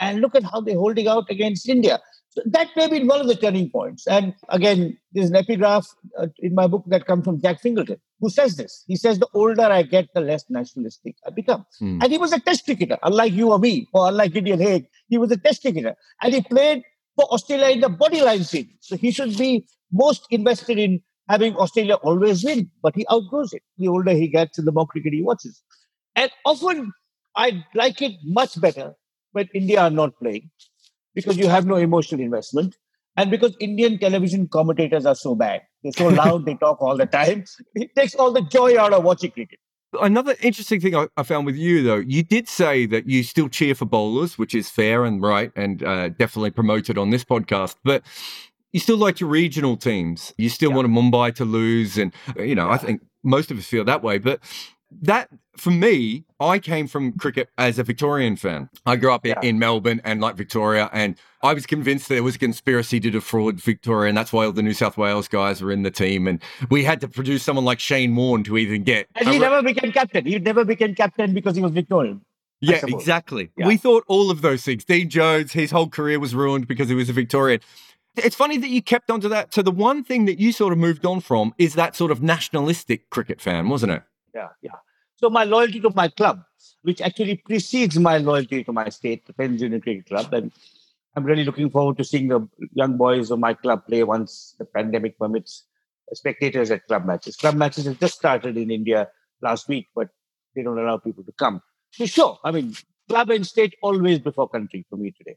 And 0.00 0.20
look 0.20 0.34
at 0.34 0.44
how 0.44 0.60
they're 0.60 0.76
holding 0.76 1.08
out 1.08 1.24
against 1.28 1.68
India. 1.68 1.98
So 2.30 2.42
that 2.46 2.68
may 2.76 2.88
be 2.88 3.04
one 3.04 3.20
of 3.20 3.26
the 3.26 3.34
turning 3.34 3.70
points. 3.70 4.06
And 4.06 4.34
again, 4.48 4.96
there's 5.12 5.30
an 5.30 5.36
epigraph 5.36 5.88
uh, 6.18 6.26
in 6.38 6.54
my 6.54 6.66
book 6.66 6.84
that 6.86 7.06
comes 7.06 7.24
from 7.24 7.40
Jack 7.40 7.60
Fingleton, 7.60 7.96
who 8.20 8.30
says 8.30 8.56
this. 8.56 8.84
He 8.86 8.96
says, 8.96 9.18
The 9.18 9.28
older 9.34 9.62
I 9.62 9.82
get, 9.82 10.08
the 10.14 10.20
less 10.20 10.44
nationalistic 10.48 11.16
I 11.26 11.30
become. 11.30 11.64
Hmm. 11.78 11.98
And 12.02 12.12
he 12.12 12.18
was 12.18 12.32
a 12.32 12.38
test 12.38 12.64
cricketer, 12.64 12.98
unlike 13.02 13.32
you 13.32 13.50
or 13.50 13.58
me, 13.58 13.88
or 13.92 14.08
unlike 14.08 14.34
Gideon 14.34 14.60
Haigh. 14.60 14.88
He 15.08 15.18
was 15.18 15.32
a 15.32 15.36
test 15.36 15.62
cricketer. 15.62 15.96
And 16.22 16.34
he 16.34 16.42
played 16.42 16.82
for 17.16 17.24
Australia 17.32 17.74
in 17.74 17.80
the 17.80 17.88
bodyline 17.88 18.44
scene. 18.44 18.70
So 18.80 18.96
he 18.96 19.10
should 19.10 19.36
be 19.36 19.66
most 19.90 20.26
invested 20.30 20.78
in 20.78 21.00
having 21.28 21.54
Australia 21.56 21.94
always 21.94 22.44
win, 22.44 22.70
but 22.82 22.94
he 22.94 23.06
outgrows 23.12 23.52
it. 23.52 23.62
The 23.78 23.88
older 23.88 24.12
he 24.12 24.28
gets 24.28 24.58
and 24.58 24.66
the 24.66 24.72
more 24.72 24.86
cricket 24.86 25.12
he 25.12 25.22
watches. 25.22 25.62
And 26.18 26.32
often 26.44 26.92
I 27.36 27.64
like 27.74 28.02
it 28.02 28.16
much 28.24 28.60
better 28.60 28.94
when 29.30 29.48
India 29.54 29.80
are 29.82 29.90
not 29.90 30.18
playing 30.18 30.50
because 31.14 31.36
you 31.36 31.48
have 31.48 31.64
no 31.64 31.76
emotional 31.76 32.20
investment. 32.20 32.76
And 33.16 33.30
because 33.30 33.56
Indian 33.60 33.98
television 34.00 34.48
commentators 34.48 35.06
are 35.06 35.14
so 35.14 35.36
bad, 35.36 35.62
they're 35.82 35.92
so 35.92 36.08
loud, 36.22 36.44
they 36.44 36.56
talk 36.56 36.82
all 36.82 36.96
the 36.96 37.06
time. 37.06 37.44
It 37.76 37.94
takes 37.94 38.16
all 38.16 38.32
the 38.32 38.42
joy 38.42 38.76
out 38.76 38.92
of 38.92 39.04
watching 39.04 39.30
cricket. 39.30 39.60
Another 40.00 40.34
interesting 40.42 40.80
thing 40.80 41.08
I, 41.16 41.22
found 41.22 41.46
with 41.46 41.56
you, 41.56 41.82
though, 41.84 41.96
you 41.96 42.24
did 42.24 42.48
say 42.48 42.84
that 42.86 43.08
you 43.08 43.22
still 43.22 43.48
cheer 43.48 43.74
for 43.76 43.86
bowlers, 43.86 44.36
which 44.36 44.54
is 44.54 44.68
fair 44.68 45.04
and 45.04 45.22
right 45.22 45.52
and 45.54 45.82
uh, 45.84 46.08
definitely 46.10 46.50
promoted 46.50 46.98
on 46.98 47.10
this 47.10 47.24
podcast. 47.24 47.76
But 47.84 48.02
you 48.72 48.80
still 48.80 48.98
like 48.98 49.20
your 49.20 49.30
regional 49.30 49.76
teams. 49.76 50.34
You 50.36 50.48
still 50.48 50.70
yeah. 50.70 50.76
want 50.76 50.88
Mumbai 50.88 51.34
to 51.36 51.44
lose. 51.44 51.96
And, 51.96 52.12
you 52.36 52.56
know, 52.56 52.66
yeah. 52.66 52.74
I 52.74 52.76
think 52.76 53.02
most 53.22 53.50
of 53.50 53.56
us 53.56 53.66
feel 53.66 53.84
that 53.84 54.02
way. 54.02 54.18
But 54.18 54.40
that 55.02 55.30
for 55.60 55.70
me, 55.70 56.24
I 56.40 56.58
came 56.58 56.86
from 56.86 57.12
cricket 57.12 57.48
as 57.58 57.78
a 57.78 57.82
Victorian 57.82 58.36
fan. 58.36 58.68
I 58.86 58.96
grew 58.96 59.12
up 59.12 59.26
yeah. 59.26 59.40
in 59.42 59.58
Melbourne 59.58 60.00
and 60.04 60.20
like 60.20 60.36
Victoria, 60.36 60.88
and 60.92 61.16
I 61.42 61.54
was 61.54 61.66
convinced 61.66 62.08
there 62.08 62.22
was 62.22 62.36
a 62.36 62.38
conspiracy 62.38 63.00
to 63.00 63.10
defraud 63.10 63.60
Victoria, 63.60 64.08
and 64.08 64.16
that's 64.16 64.32
why 64.32 64.44
all 64.44 64.52
the 64.52 64.62
New 64.62 64.74
South 64.74 64.96
Wales 64.96 65.28
guys 65.28 65.62
were 65.62 65.72
in 65.72 65.82
the 65.82 65.90
team. 65.90 66.26
And 66.26 66.42
we 66.70 66.84
had 66.84 67.00
to 67.00 67.08
produce 67.08 67.42
someone 67.42 67.64
like 67.64 67.80
Shane 67.80 68.14
Warne 68.14 68.44
to 68.44 68.56
even 68.58 68.84
get. 68.84 69.08
And 69.14 69.28
he 69.28 69.38
never 69.38 69.62
became 69.62 69.92
captain. 69.92 70.24
He 70.24 70.38
never 70.38 70.64
became 70.64 70.94
captain 70.94 71.34
because 71.34 71.56
he 71.56 71.62
was 71.62 71.72
Victorian. 71.72 72.22
Yeah, 72.60 72.80
exactly. 72.86 73.50
Yeah. 73.56 73.66
We 73.66 73.76
thought 73.76 74.04
all 74.08 74.30
of 74.30 74.40
those 74.42 74.64
things. 74.64 74.84
Dean 74.84 75.08
Jones, 75.08 75.52
his 75.52 75.70
whole 75.70 75.88
career 75.88 76.18
was 76.18 76.34
ruined 76.34 76.66
because 76.66 76.88
he 76.88 76.94
was 76.94 77.08
a 77.08 77.12
Victorian. 77.12 77.60
It's 78.16 78.34
funny 78.34 78.56
that 78.58 78.68
you 78.68 78.82
kept 78.82 79.10
on 79.10 79.20
to 79.20 79.28
that. 79.28 79.54
So 79.54 79.62
the 79.62 79.70
one 79.70 80.02
thing 80.02 80.24
that 80.24 80.40
you 80.40 80.50
sort 80.50 80.72
of 80.72 80.78
moved 80.78 81.06
on 81.06 81.20
from 81.20 81.54
is 81.56 81.74
that 81.74 81.94
sort 81.94 82.10
of 82.10 82.20
nationalistic 82.20 83.10
cricket 83.10 83.40
fan, 83.40 83.68
wasn't 83.68 83.92
it? 83.92 84.02
Yeah, 84.34 84.48
yeah. 84.60 84.72
So 85.18 85.28
my 85.28 85.44
loyalty 85.44 85.80
to 85.80 85.90
my 85.94 86.08
club, 86.08 86.42
which 86.82 87.00
actually 87.00 87.36
precedes 87.36 87.98
my 87.98 88.18
loyalty 88.18 88.62
to 88.62 88.72
my 88.72 88.88
state, 88.88 89.26
the 89.26 89.32
Penn 89.32 89.58
Junior 89.58 89.80
Cricket 89.80 90.06
Club, 90.06 90.32
and 90.32 90.52
I'm 91.16 91.24
really 91.24 91.44
looking 91.44 91.70
forward 91.70 91.96
to 91.98 92.04
seeing 92.04 92.28
the 92.28 92.48
young 92.72 92.96
boys 92.96 93.32
of 93.32 93.40
my 93.40 93.52
club 93.52 93.84
play 93.86 94.04
once 94.04 94.54
the 94.58 94.64
pandemic 94.64 95.18
permits 95.18 95.64
spectators 96.14 96.70
at 96.70 96.86
club 96.86 97.04
matches. 97.04 97.36
Club 97.36 97.56
matches 97.56 97.86
have 97.86 97.98
just 97.98 98.14
started 98.14 98.56
in 98.56 98.70
India 98.70 99.08
last 99.42 99.68
week, 99.68 99.88
but 99.94 100.08
they 100.54 100.62
don't 100.62 100.78
allow 100.78 100.98
people 100.98 101.24
to 101.24 101.32
come. 101.32 101.60
So 101.90 102.06
sure, 102.06 102.38
I 102.44 102.52
mean, 102.52 102.76
club 103.08 103.30
and 103.30 103.44
state 103.44 103.74
always 103.82 104.20
before 104.20 104.48
country 104.48 104.86
for 104.88 104.96
me 104.96 105.10
today. 105.10 105.36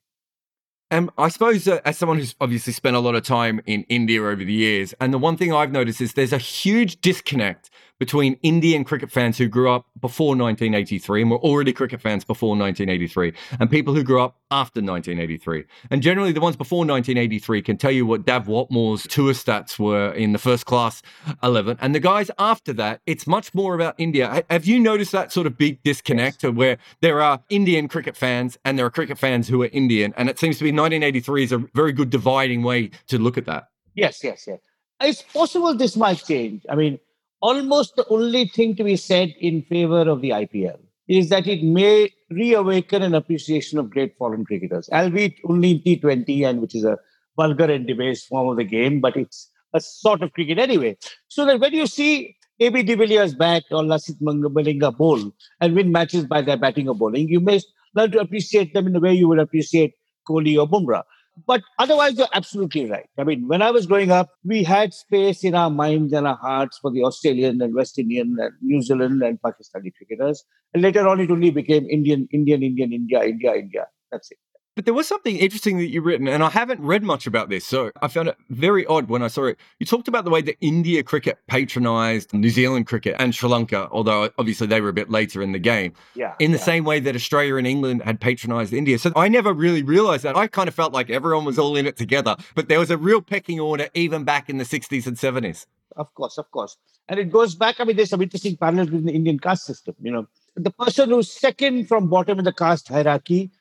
And 0.91 1.09
I 1.17 1.29
suppose 1.29 1.67
uh, 1.69 1.79
as 1.85 1.97
someone 1.97 2.19
who's 2.19 2.35
obviously 2.41 2.73
spent 2.73 2.97
a 2.97 2.99
lot 2.99 3.15
of 3.15 3.23
time 3.23 3.61
in 3.65 3.83
India 3.83 4.21
over 4.21 4.43
the 4.43 4.51
years, 4.51 4.93
and 4.99 5.13
the 5.13 5.17
one 5.17 5.37
thing 5.37 5.53
I've 5.53 5.71
noticed 5.71 6.01
is 6.01 6.13
there's 6.13 6.33
a 6.33 6.37
huge 6.37 6.99
disconnect 6.99 7.69
between 8.01 8.35
Indian 8.41 8.83
cricket 8.83 9.11
fans 9.11 9.37
who 9.37 9.47
grew 9.47 9.69
up 9.69 9.85
before 9.99 10.29
1983 10.29 11.21
and 11.21 11.29
were 11.29 11.37
already 11.37 11.71
cricket 11.71 12.01
fans 12.01 12.25
before 12.25 12.57
1983 12.57 13.31
and 13.59 13.69
people 13.69 13.93
who 13.93 14.03
grew 14.03 14.19
up 14.19 14.39
after 14.49 14.79
1983. 14.81 15.65
And 15.91 16.01
generally, 16.01 16.31
the 16.31 16.41
ones 16.41 16.55
before 16.55 16.79
1983 16.79 17.61
can 17.61 17.77
tell 17.77 17.91
you 17.91 18.07
what 18.07 18.25
Dav 18.25 18.47
Watmore's 18.47 19.03
tour 19.03 19.33
stats 19.33 19.77
were 19.77 20.11
in 20.13 20.31
the 20.33 20.39
first 20.39 20.65
class 20.65 21.03
11. 21.43 21.77
And 21.79 21.93
the 21.93 21.99
guys 21.99 22.31
after 22.39 22.73
that, 22.73 23.01
it's 23.05 23.27
much 23.27 23.53
more 23.53 23.75
about 23.75 23.93
India. 23.99 24.43
Have 24.49 24.65
you 24.65 24.79
noticed 24.79 25.11
that 25.11 25.31
sort 25.31 25.45
of 25.45 25.55
big 25.55 25.83
disconnect 25.83 26.41
yes. 26.41 26.53
where 26.53 26.79
there 27.01 27.21
are 27.21 27.43
Indian 27.49 27.87
cricket 27.87 28.17
fans 28.17 28.57
and 28.65 28.79
there 28.79 28.85
are 28.87 28.89
cricket 28.89 29.19
fans 29.19 29.47
who 29.47 29.61
are 29.61 29.69
Indian? 29.71 30.11
And 30.17 30.27
it 30.27 30.39
seems 30.39 30.57
to 30.57 30.63
be 30.63 30.71
1983 30.71 31.43
is 31.43 31.51
a 31.51 31.59
very 31.75 31.93
good 31.93 32.09
dividing 32.09 32.63
way 32.63 32.89
to 33.09 33.19
look 33.19 33.37
at 33.37 33.45
that. 33.45 33.65
Yes, 33.93 34.23
yes, 34.23 34.45
yes. 34.47 34.59
It's 34.99 35.21
possible 35.21 35.75
this 35.75 35.95
might 35.95 36.23
change. 36.25 36.65
I 36.67 36.73
mean, 36.73 36.99
almost 37.41 37.95
the 37.95 38.07
only 38.09 38.45
thing 38.45 38.75
to 38.75 38.83
be 38.83 38.95
said 38.95 39.33
in 39.39 39.61
favor 39.63 40.01
of 40.01 40.21
the 40.21 40.29
IPL 40.29 40.79
is 41.07 41.29
that 41.29 41.47
it 41.47 41.63
may 41.63 42.09
reawaken 42.29 43.01
an 43.01 43.13
appreciation 43.15 43.77
of 43.77 43.89
great 43.89 44.15
foreign 44.17 44.45
cricketers, 44.45 44.89
albeit 44.93 45.33
only 45.45 45.71
in 45.71 45.79
T20, 45.79 46.47
and 46.47 46.61
which 46.61 46.75
is 46.75 46.85
a 46.85 46.97
vulgar 47.35 47.65
and 47.65 47.87
debased 47.87 48.27
form 48.27 48.49
of 48.49 48.57
the 48.57 48.63
game, 48.63 49.01
but 49.01 49.17
it's 49.17 49.49
a 49.73 49.79
sort 49.79 50.21
of 50.21 50.31
cricket 50.33 50.59
anyway. 50.59 50.95
So 51.27 51.45
that 51.45 51.59
when 51.59 51.73
you 51.73 51.87
see 51.87 52.35
AB 52.59 52.83
de 52.83 52.95
Villiers 52.95 53.33
bat 53.33 53.63
or 53.71 53.83
Lasith 53.83 54.21
Malinga 54.21 54.95
bowl 54.95 55.31
and 55.59 55.75
win 55.75 55.91
matches 55.91 56.25
by 56.25 56.41
their 56.41 56.57
batting 56.57 56.87
or 56.87 56.95
bowling, 56.95 57.27
you 57.27 57.39
may 57.39 57.59
learn 57.95 58.11
to 58.11 58.19
appreciate 58.19 58.73
them 58.73 58.87
in 58.87 58.93
the 58.93 58.99
way 58.99 59.13
you 59.13 59.27
would 59.27 59.39
appreciate 59.39 59.95
Kohli 60.29 60.57
or 60.57 60.67
Bumrah. 60.67 61.03
But 61.47 61.61
otherwise, 61.79 62.17
you're 62.17 62.27
absolutely 62.33 62.89
right. 62.89 63.07
I 63.17 63.23
mean, 63.23 63.47
when 63.47 63.61
I 63.61 63.71
was 63.71 63.85
growing 63.85 64.11
up, 64.11 64.29
we 64.43 64.63
had 64.63 64.93
space 64.93 65.43
in 65.43 65.55
our 65.55 65.69
minds 65.69 66.13
and 66.13 66.27
our 66.27 66.35
hearts 66.35 66.77
for 66.77 66.91
the 66.91 67.03
Australian 67.03 67.61
and 67.61 67.73
West 67.73 67.97
Indian 67.97 68.35
and 68.39 68.51
New 68.61 68.81
Zealand 68.81 69.21
and 69.23 69.41
Pakistani 69.41 69.91
cricketers. 69.95 70.43
And 70.73 70.83
later 70.83 71.07
on, 71.07 71.19
it 71.19 71.31
only 71.31 71.51
became 71.51 71.89
Indian, 71.89 72.27
Indian, 72.31 72.63
Indian, 72.63 72.93
India, 72.93 73.23
India, 73.23 73.53
India. 73.55 73.87
That's 74.11 74.31
it. 74.31 74.37
But 74.81 74.85
there 74.85 74.95
was 74.95 75.07
something 75.07 75.37
interesting 75.37 75.77
that 75.77 75.91
you've 75.91 76.07
written, 76.07 76.27
and 76.27 76.43
I 76.43 76.49
haven't 76.49 76.79
read 76.79 77.03
much 77.03 77.27
about 77.27 77.49
this, 77.49 77.63
so 77.63 77.91
I 78.01 78.07
found 78.07 78.29
it 78.29 78.37
very 78.49 78.83
odd 78.87 79.09
when 79.09 79.21
I 79.21 79.27
saw 79.27 79.43
it. 79.43 79.59
You 79.77 79.85
talked 79.85 80.07
about 80.07 80.25
the 80.25 80.31
way 80.31 80.41
that 80.41 80.55
India 80.59 81.03
cricket 81.03 81.37
patronised 81.45 82.33
New 82.33 82.49
Zealand 82.49 82.87
cricket 82.87 83.15
and 83.19 83.35
Sri 83.35 83.47
Lanka, 83.47 83.87
although 83.91 84.31
obviously 84.39 84.65
they 84.65 84.81
were 84.81 84.89
a 84.89 84.93
bit 84.93 85.11
later 85.11 85.43
in 85.43 85.51
the 85.51 85.59
game. 85.59 85.93
Yeah. 86.15 86.33
In 86.39 86.51
the 86.51 86.57
yeah. 86.57 86.63
same 86.63 86.83
way 86.83 86.99
that 86.99 87.15
Australia 87.15 87.57
and 87.57 87.67
England 87.67 88.01
had 88.01 88.19
patronised 88.19 88.73
India. 88.73 88.97
So 88.97 89.11
I 89.15 89.27
never 89.27 89.53
really 89.53 89.83
realised 89.83 90.23
that. 90.23 90.35
I 90.35 90.47
kind 90.47 90.67
of 90.67 90.73
felt 90.73 90.93
like 90.93 91.11
everyone 91.11 91.45
was 91.45 91.59
all 91.59 91.75
in 91.75 91.85
it 91.85 91.95
together, 91.95 92.35
but 92.55 92.67
there 92.67 92.79
was 92.79 92.89
a 92.89 92.97
real 92.97 93.21
pecking 93.21 93.59
order 93.59 93.87
even 93.93 94.23
back 94.23 94.49
in 94.49 94.57
the 94.57 94.63
60s 94.63 95.05
and 95.05 95.15
70s. 95.15 95.67
Of 95.95 96.11
course, 96.15 96.39
of 96.39 96.49
course. 96.49 96.75
And 97.07 97.19
it 97.19 97.31
goes 97.31 97.53
back, 97.53 97.79
I 97.79 97.83
mean, 97.83 97.97
there's 97.97 98.09
some 98.09 98.23
interesting 98.23 98.57
parallels 98.57 98.89
with 98.89 99.05
the 99.05 99.11
Indian 99.11 99.37
caste 99.37 99.65
system. 99.65 99.93
You 100.01 100.11
know, 100.11 100.27
the 100.55 100.71
person 100.71 101.11
who's 101.11 101.31
second 101.31 101.87
from 101.87 102.09
bottom 102.09 102.39
in 102.39 102.45
the 102.45 102.53
caste 102.53 102.87
hierarchy 102.87 103.51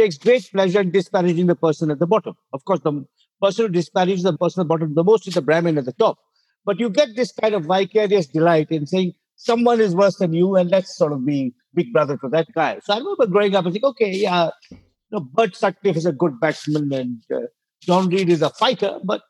takes 0.00 0.18
great 0.18 0.48
pleasure 0.50 0.80
in 0.80 0.90
disparaging 0.90 1.46
the 1.46 1.54
person 1.54 1.90
at 1.90 1.98
the 1.98 2.06
bottom. 2.06 2.34
Of 2.52 2.64
course, 2.64 2.80
the 2.80 3.04
person 3.42 3.66
who 3.66 3.72
disparages 3.72 4.22
the 4.22 4.36
person 4.36 4.60
at 4.60 4.64
the 4.64 4.68
bottom 4.68 4.94
the 4.94 5.04
most 5.04 5.28
is 5.28 5.34
the 5.34 5.42
Brahmin 5.42 5.78
at 5.78 5.84
the 5.84 5.92
top. 5.92 6.18
But 6.64 6.80
you 6.80 6.90
get 6.90 7.16
this 7.16 7.32
kind 7.32 7.54
of 7.54 7.64
vicarious 7.64 8.26
delight 8.26 8.70
in 8.70 8.86
saying 8.86 9.12
someone 9.36 9.80
is 9.80 9.94
worse 9.94 10.16
than 10.16 10.32
you, 10.32 10.56
and 10.56 10.70
let's 10.70 10.96
sort 10.96 11.12
of 11.12 11.24
be 11.24 11.54
big 11.74 11.92
brother 11.92 12.16
to 12.18 12.28
that 12.28 12.48
guy. 12.54 12.80
So 12.82 12.94
I 12.94 12.98
remember 12.98 13.26
growing 13.26 13.54
up 13.54 13.64
and 13.64 13.72
think, 13.72 13.84
okay, 13.84 14.10
yeah, 14.10 14.50
you 14.70 14.78
know, 15.10 15.20
Bert 15.20 15.56
Sutcliffe 15.56 15.96
is 15.96 16.06
a 16.06 16.12
good 16.12 16.38
batsman 16.40 16.92
and 16.92 17.22
uh, 17.34 17.46
John 17.82 18.08
Reid 18.08 18.28
is 18.28 18.42
a 18.42 18.50
fighter, 18.50 18.98
but 19.04 19.22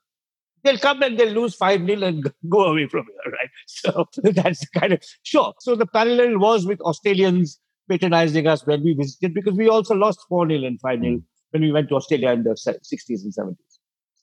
they'll 0.65 0.79
come 0.79 1.03
and 1.03 1.19
they'll 1.19 1.33
lose 1.33 1.55
5 1.55 1.83
nil 1.83 2.03
and 2.03 2.33
go 2.49 2.65
away 2.65 2.87
from 2.89 3.07
here, 3.07 3.33
right? 3.33 3.49
So 3.67 4.09
that's 4.23 4.69
kind 4.71 4.93
of 4.93 5.03
sure. 5.23 5.55
So 5.61 5.75
the 5.75 5.87
parallel 5.87 6.39
was 6.39 6.67
with 6.67 6.81
Australians 6.81 7.59
patronizing 7.91 8.47
us 8.47 8.65
when 8.67 8.83
we 8.83 8.95
visited 8.95 9.35
because 9.35 9.55
we 9.55 9.69
also 9.69 9.95
lost 9.95 10.21
4 10.29 10.49
0 10.49 10.65
and 10.65 10.81
5 10.81 11.01
0 11.01 11.21
when 11.51 11.63
we 11.63 11.73
went 11.73 11.89
to 11.89 11.97
Australia 11.97 12.31
in 12.31 12.45
the 12.45 12.51
60s 12.51 13.23
and 13.23 13.35
70s. 13.35 13.57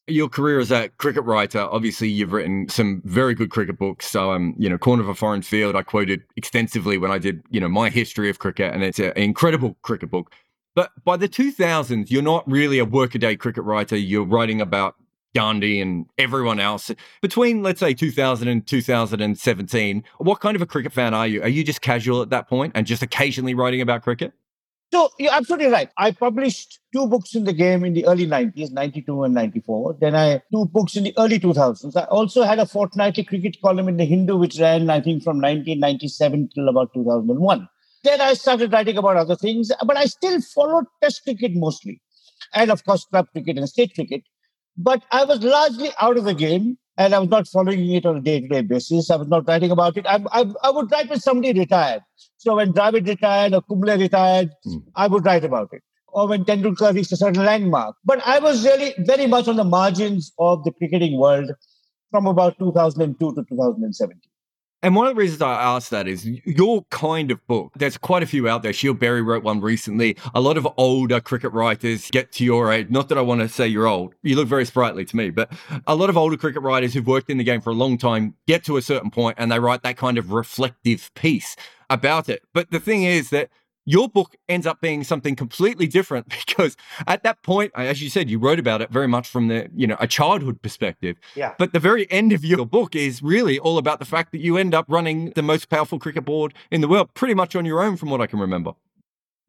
Your 0.09 0.29
career 0.29 0.59
as 0.59 0.71
a 0.71 0.88
cricket 0.88 1.25
writer, 1.25 1.59
obviously, 1.59 2.07
you've 2.07 2.31
written 2.31 2.69
some 2.69 3.01
very 3.03 3.36
good 3.36 3.50
cricket 3.50 3.77
books. 3.77 4.09
So, 4.09 4.31
um, 4.31 4.55
you 4.57 4.69
know, 4.69 4.77
Corner 4.77 5.03
of 5.03 5.09
a 5.09 5.15
Foreign 5.15 5.41
Field, 5.41 5.75
I 5.75 5.83
quoted 5.83 6.21
extensively 6.38 6.97
when 6.97 7.12
I 7.12 7.17
did, 7.17 7.43
you 7.50 7.59
know, 7.59 7.67
my 7.67 7.89
history 7.89 8.29
of 8.29 8.39
cricket, 8.39 8.74
and 8.74 8.83
it's 8.83 9.00
an 9.00 9.12
incredible 9.17 9.77
cricket 9.81 10.09
book. 10.09 10.31
But 10.75 10.91
by 11.03 11.17
the 11.17 11.27
2000s, 11.27 12.09
you're 12.09 12.21
not 12.21 12.50
really 12.50 12.79
a 12.79 12.86
workaday 12.86 13.36
cricket 13.36 13.65
writer. 13.65 13.97
You're 13.97 14.25
writing 14.25 14.62
about 14.62 14.95
Gandhi 15.38 15.79
and 15.79 16.08
everyone 16.17 16.60
else. 16.60 16.89
Between, 17.22 17.62
let's 17.62 17.79
say, 17.79 17.94
2000 17.94 18.48
and 18.48 18.65
2017, 18.65 20.03
what 20.17 20.39
kind 20.39 20.56
of 20.56 20.63
a 20.63 20.65
cricket 20.65 20.91
fan 20.91 21.13
are 21.13 21.27
you? 21.27 21.44
Are 21.44 21.48
you 21.48 21.63
just 21.63 21.82
casual 21.82 22.24
at 22.24 22.32
that 22.32 22.50
point 22.50 22.72
and 22.74 22.88
just 22.88 23.03
occasionally 23.03 23.53
writing 23.53 23.79
about 23.79 24.01
cricket? 24.01 24.34
So 24.91 25.10
you're 25.20 25.32
absolutely 25.32 25.67
right. 25.67 25.91
I 25.96 26.10
published 26.10 26.79
two 26.91 27.06
books 27.06 27.36
in 27.36 27.44
the 27.44 27.53
game 27.53 27.86
in 27.86 27.94
the 27.94 28.08
early 28.08 28.25
90s, 28.25 28.72
92 28.72 29.25
and 29.25 29.36
94. 29.36 29.98
Then 30.01 30.15
I 30.15 30.41
two 30.51 30.65
books 30.65 30.96
in 30.96 31.03
the 31.03 31.13
early 31.20 31.39
2000s. 31.39 31.96
I 31.96 32.06
also 32.06 32.41
had 32.41 32.58
a 32.58 32.65
fortnightly 32.65 33.24
cricket 33.24 33.58
column 33.62 33.88
in 33.89 33.98
the 33.98 34.06
Hindu, 34.06 34.38
which 34.38 34.60
ran, 34.60 34.89
I 34.89 35.01
think, 35.01 35.24
from 35.24 35.38
1997 35.38 36.50
till 36.56 36.67
about 36.67 36.96
2001. 36.96 37.70
Then 38.03 38.22
I 38.22 38.34
started 38.34 38.74
writing 38.74 38.98
about 38.98 39.17
other 39.17 39.36
things, 39.36 39.72
but 39.86 39.98
I 39.98 40.06
still 40.06 40.41
followed 40.41 40.86
Test 41.03 41.24
cricket 41.25 41.51
mostly, 41.53 42.01
and 42.56 42.72
of 42.72 42.84
course 42.86 43.06
club 43.06 43.27
cricket 43.34 43.58
and 43.58 43.70
state 43.70 43.94
cricket. 43.94 44.24
But 44.77 45.03
I 45.12 45.24
was 45.25 45.43
largely 45.43 45.89
out 46.00 46.17
of 46.17 46.25
the 46.25 46.34
game 46.34 46.77
and 46.98 47.13
I 47.13 47.19
was 47.19 47.29
not 47.29 47.48
following 47.48 47.91
it 47.91 48.05
on 48.05 48.17
a 48.17 48.22
day 48.22 48.41
to 48.41 48.48
day 48.48 48.62
basis. 48.62 49.10
I 49.10 49.15
was 49.15 49.27
not 49.27 49.48
writing 49.48 49.72
about 49.72 49.98
it. 49.98 50.05
I, 50.07 50.24
I, 50.31 50.46
I, 50.63 50.72
would 50.72 50.91
write 50.91 51.10
when 51.10 51.19
somebody 51.19 51.57
retired. 51.57 52.01
So 52.38 52.55
when 52.55 52.74
Dravid 52.74 53.07
retired 53.07 53.53
or 53.53 53.62
Kumble 53.62 53.98
retired, 53.98 54.51
mm. 54.65 54.84
I 54.96 55.07
would 55.07 55.25
write 55.25 55.43
about 55.43 55.69
it. 55.74 55.81
Or 56.07 56.27
when 56.27 56.46
Tendulkar 56.46 56.93
reached 56.93 57.12
a 57.12 57.17
certain 57.17 57.43
landmark. 57.43 57.96
But 58.05 58.22
I 58.25 58.39
was 58.39 58.65
really 58.65 58.93
very 59.00 59.27
much 59.27 59.48
on 59.48 59.55
the 59.55 59.63
margins 59.63 60.31
of 60.39 60.63
the 60.63 60.72
cricketing 60.72 61.19
world 61.19 61.51
from 62.10 62.25
about 62.25 62.57
2002 62.57 63.36
to 63.36 63.43
2017. 63.43 64.19
And 64.84 64.96
one 64.96 65.07
of 65.07 65.15
the 65.15 65.19
reasons 65.19 65.41
I 65.41 65.53
asked 65.53 65.89
that 65.89 66.07
is 66.07 66.25
your 66.46 66.86
kind 66.91 67.31
of 67.31 67.46
book. 67.48 67.74
There's 67.75 67.98
quite 67.98 68.22
a 68.22 68.27
few 68.27 68.48
out 68.48 68.62
there. 68.62 68.72
Scyld 68.72 69.00
Berry 69.00 69.24
wrote 69.24 69.43
one 69.43 69.60
recently. 69.60 70.15
A 70.36 70.39
lot 70.39 70.55
of 70.55 70.67
older 70.77 71.19
cricket 71.19 71.51
writers 71.51 72.12
get 72.12 72.31
to 72.34 72.46
your 72.46 72.72
age. 72.72 72.89
Not 72.91 73.10
that 73.10 73.17
I 73.17 73.22
want 73.22 73.41
to 73.41 73.50
say 73.50 73.67
you're 73.67 73.88
old. 73.88 74.13
You 74.22 74.36
look 74.36 74.48
very 74.48 74.65
sprightly 74.65 75.03
to 75.05 75.15
me, 75.15 75.31
but 75.31 75.51
a 75.88 75.96
lot 75.96 76.12
of 76.12 76.17
older 76.17 76.38
cricket 76.38 76.62
writers 76.62 76.93
who've 76.93 77.07
worked 77.07 77.31
in 77.31 77.39
the 77.39 77.43
game 77.43 77.60
for 77.60 77.72
a 77.72 77.74
long 77.74 77.98
time 77.98 78.36
get 78.46 78.63
to 78.65 78.77
a 78.77 78.81
certain 78.84 79.10
point 79.10 79.38
and 79.39 79.51
they 79.51 79.60
write 79.60 79.81
that 79.81 79.98
kind 79.98 80.17
of 80.19 80.31
reflective 80.31 81.12
piece 81.15 81.55
about 81.89 82.29
it. 82.29 82.43
But 82.53 82.69
the 82.69 82.79
thing 82.79 83.03
is 83.03 83.31
that 83.31 83.50
your 83.88 84.10
book 84.10 84.36
ends 84.50 84.67
up 84.67 84.82
being 84.82 85.03
something 85.03 85.36
completely 85.36 85.88
different 85.88 86.27
because 86.46 86.77
at 87.08 87.24
that 87.24 87.41
point 87.41 87.72
as 87.74 88.03
you 88.03 88.10
said 88.10 88.29
you 88.29 88.38
wrote 88.38 88.60
about 88.60 88.82
it 88.82 88.91
very 88.91 89.08
much 89.08 89.27
from 89.27 89.48
the 89.48 89.70
you 89.75 89.88
know 89.88 89.98
a 90.00 90.06
childhood 90.06 90.62
perspective. 90.62 91.17
Yeah. 91.34 91.56
But 91.58 91.74
the 91.74 91.79
very 91.79 92.10
end 92.12 92.34
of 92.34 92.46
your 92.46 92.65
book 92.65 92.96
is 92.96 93.24
really 93.24 93.58
all 93.58 93.79
about 93.79 93.98
the 93.98 94.06
fact 94.06 94.32
that 94.34 94.39
you 94.39 94.58
end 94.58 94.75
up 94.75 94.86
running 94.88 95.32
the 95.32 95.41
most 95.41 95.70
powerful 95.70 95.98
cricket 95.98 96.25
board 96.25 96.53
in 96.70 96.82
the 96.82 96.88
world 96.88 97.12
pretty 97.15 97.34
much 97.34 97.56
on 97.56 97.65
your 97.65 97.82
own 97.82 97.98
from 97.98 98.10
what 98.12 98.22
i 98.22 98.27
can 98.27 98.39
remember. 98.39 98.74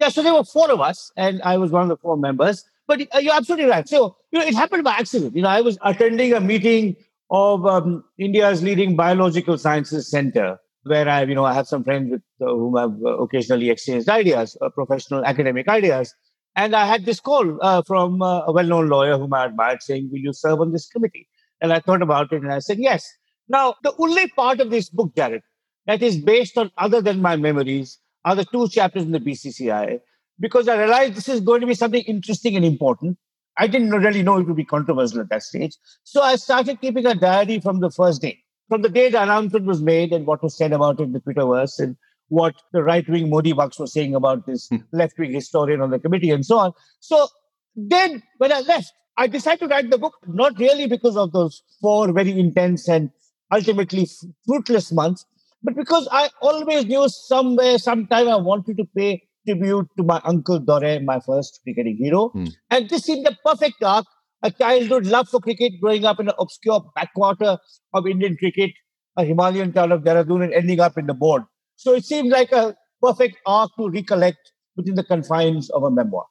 Yeah 0.01 0.09
so 0.09 0.23
there 0.23 0.33
were 0.33 0.45
four 0.45 0.71
of 0.71 0.81
us 0.81 1.13
and 1.17 1.43
i 1.43 1.59
was 1.59 1.71
one 1.71 1.83
of 1.83 1.89
the 1.89 1.99
four 1.99 2.17
members. 2.17 2.65
But 2.87 3.03
uh, 3.15 3.19
you're 3.19 3.35
absolutely 3.35 3.67
right. 3.67 3.87
So 3.87 4.17
you 4.31 4.39
know 4.39 4.47
it 4.47 4.55
happened 4.55 4.85
by 4.85 4.93
accident. 4.93 5.35
You 5.37 5.43
know 5.43 5.49
i 5.49 5.61
was 5.61 5.77
attending 5.83 6.33
a 6.33 6.41
meeting 6.41 6.97
of 7.31 7.67
um, 7.67 8.05
india's 8.17 8.63
leading 8.63 8.97
biological 8.97 9.59
sciences 9.59 10.09
center 10.09 10.59
where 10.89 11.09
I, 11.09 11.23
you 11.23 11.35
know, 11.35 11.45
I 11.45 11.55
have 11.55 11.67
some 11.69 11.85
friends 11.85 12.11
with 12.11 12.23
uh, 12.41 12.47
whom 12.47 12.77
I've 12.77 13.03
uh, 13.05 13.19
occasionally 13.19 13.71
exchanged 13.71 14.09
ideas, 14.09 14.57
uh, 14.61 14.69
professional 14.71 15.25
academic 15.25 15.69
ideas. 15.69 16.15
And 16.57 16.75
I 16.75 16.87
had 16.87 17.05
this 17.05 17.21
call 17.21 17.59
uh, 17.63 17.83
from 17.87 18.21
uh, 18.23 18.41
a 18.47 18.53
well-known 18.53 18.89
lawyer 18.89 19.17
whom 19.19 19.33
I 19.35 19.47
admired 19.47 19.83
saying, 19.83 20.09
will 20.11 20.19
you 20.19 20.33
serve 20.33 20.61
on 20.61 20.73
this 20.73 20.89
committee? 20.89 21.29
And 21.61 21.73
I 21.73 21.81
thought 21.81 22.03
about 22.03 22.33
it 22.33 22.43
and 22.43 22.53
I 22.53 22.59
said, 22.61 22.79
yes. 22.79 23.07
Now, 23.49 23.77
the 23.83 23.93
only 23.99 24.29
part 24.29 24.61
of 24.61 24.71
this 24.71 24.91
book, 24.91 25.15
Jarrod, 25.15 25.41
that 25.87 26.03
is 26.03 26.17
based 26.19 26.59
on 26.59 26.71
other 26.77 27.01
than 27.01 27.23
my 27.23 27.37
memories 27.37 27.99
are 28.25 28.35
the 28.35 28.45
two 28.45 28.69
chapters 28.69 29.05
in 29.05 29.13
the 29.13 29.21
BCCI 29.21 30.01
because 30.41 30.69
I 30.69 30.79
realized 30.79 31.15
this 31.15 31.29
is 31.29 31.41
going 31.41 31.61
to 31.61 31.67
be 31.67 31.75
something 31.75 32.03
interesting 32.03 32.57
and 32.57 32.65
important. 32.65 33.19
I 33.57 33.67
didn't 33.67 33.91
really 33.91 34.23
know 34.23 34.39
it 34.39 34.47
would 34.47 34.57
be 34.57 34.65
controversial 34.65 35.21
at 35.21 35.31
that 35.31 35.43
stage. 35.43 35.77
So 36.05 36.23
I 36.23 36.37
started 36.37 36.81
keeping 36.81 37.07
a 37.07 37.15
diary 37.15 37.61
from 37.61 37.81
the 37.81 37.91
first 37.91 38.23
day, 38.23 38.39
from 38.69 38.83
the 38.83 38.89
day 38.89 39.09
the 39.11 39.23
announcement 39.23 39.67
was 39.67 39.83
made 39.83 40.13
and 40.13 40.27
what 40.27 40.43
was 40.43 40.57
said 40.57 40.73
about 40.73 41.01
it 41.01 41.05
in 41.05 41.13
the 41.13 41.21
Twitterverse 41.21 41.79
and 41.79 41.97
what 42.29 42.55
the 42.73 42.83
right 42.83 43.09
wing 43.09 43.31
Modi 43.31 43.53
bhakts 43.53 43.79
were 43.79 43.87
saying 43.87 44.15
about 44.15 44.47
this 44.47 44.69
hmm. 44.69 44.77
left 44.93 45.19
wing 45.19 45.33
historian 45.33 45.81
on 45.81 45.91
the 45.91 45.99
committee 45.99 46.31
and 46.31 46.45
so 46.45 46.59
on. 46.59 46.73
So 47.01 47.29
then 47.75 48.23
when 48.39 48.53
I 48.53 48.61
left, 48.61 48.93
I 49.17 49.27
decided 49.27 49.61
to 49.61 49.67
write 49.67 49.91
the 49.91 49.99
book, 49.99 50.15
not 50.27 50.59
really 50.59 50.87
because 50.87 51.17
of 51.17 51.33
those 51.33 51.63
four 51.81 52.13
very 52.13 52.39
intense 52.39 52.89
and 52.89 53.11
ultimately 53.53 54.07
fruitless 54.47 54.93
months, 54.93 55.25
but 55.63 55.75
because 55.75 56.09
I 56.13 56.31
always 56.41 56.85
knew 56.85 57.09
somewhere, 57.09 57.79
sometime 57.79 58.29
I 58.29 58.37
wanted 58.37 58.77
to 58.77 58.85
pay 58.97 59.23
tribute 59.47 59.89
to 59.97 60.05
my 60.05 60.21
uncle 60.25 60.61
Dorai, 60.61 61.03
my 61.03 61.21
first 61.21 61.61
cricketing 61.65 61.97
hero. 61.97 62.31
Mm. 62.35 62.55
And 62.71 62.89
this 62.89 63.05
seemed 63.05 63.27
the 63.27 63.37
perfect 63.45 63.83
arc 63.83 64.07
a 64.43 64.51
childhood 64.51 65.07
love 65.07 65.29
for 65.29 65.41
cricket, 65.41 65.73
growing 65.81 66.05
up 66.05 66.21
in 66.21 66.29
an 66.29 66.35
obscure 66.39 66.85
backwater 66.95 67.59
of 67.95 68.07
Indian 68.07 68.37
cricket, 68.37 68.71
a 69.17 69.25
Himalayan 69.25 69.73
town 69.73 69.93
of 69.93 70.03
Dehradun, 70.03 70.45
and 70.45 70.53
ending 70.53 70.81
up 70.81 70.97
in 70.97 71.07
the 71.07 71.15
board. 71.15 71.43
So 71.77 71.95
it 71.95 72.05
seemed 72.05 72.31
like 72.31 72.53
a 72.53 72.77
perfect 73.01 73.37
arc 73.47 73.71
to 73.79 73.89
recollect 73.89 74.53
within 74.77 74.95
the 74.95 75.05
confines 75.05 75.71
of 75.71 75.83
a 75.83 75.91
memoir. 75.91 76.27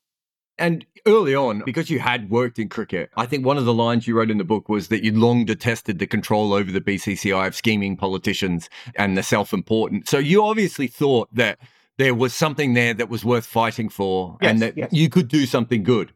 And 0.60 0.86
early 1.06 1.36
on, 1.36 1.62
because 1.66 1.90
you 1.90 2.00
had 2.00 2.32
worked 2.32 2.58
in 2.58 2.68
cricket, 2.68 3.12
I 3.16 3.28
think 3.28 3.46
one 3.46 3.58
of 3.58 3.66
the 3.66 3.74
lines 3.74 4.08
you 4.08 4.18
wrote 4.18 4.32
in 4.32 4.40
the 4.40 4.44
book 4.44 4.70
was 4.70 4.88
that 4.88 5.04
you 5.04 5.12
long 5.12 5.46
detested 5.46 6.00
the 6.00 6.08
control 6.08 6.52
over 6.52 6.72
the 6.72 6.82
BCCI 6.82 7.46
of 7.46 7.56
scheming 7.56 7.96
politicians 7.96 8.68
and 8.96 9.16
the 9.16 9.22
self 9.22 9.54
important. 9.54 10.10
So 10.10 10.18
you 10.18 10.44
obviously 10.44 10.88
thought 10.88 11.30
that 11.34 11.60
there 11.98 12.16
was 12.16 12.34
something 12.34 12.74
there 12.74 12.94
that 12.96 13.10
was 13.10 13.24
worth 13.24 13.46
fighting 13.46 13.90
for 13.90 14.38
yes, 14.42 14.52
and 14.52 14.62
that 14.62 14.78
yes. 14.78 14.90
you 14.92 15.10
could 15.10 15.28
do 15.28 15.46
something 15.46 15.84
good. 15.84 16.12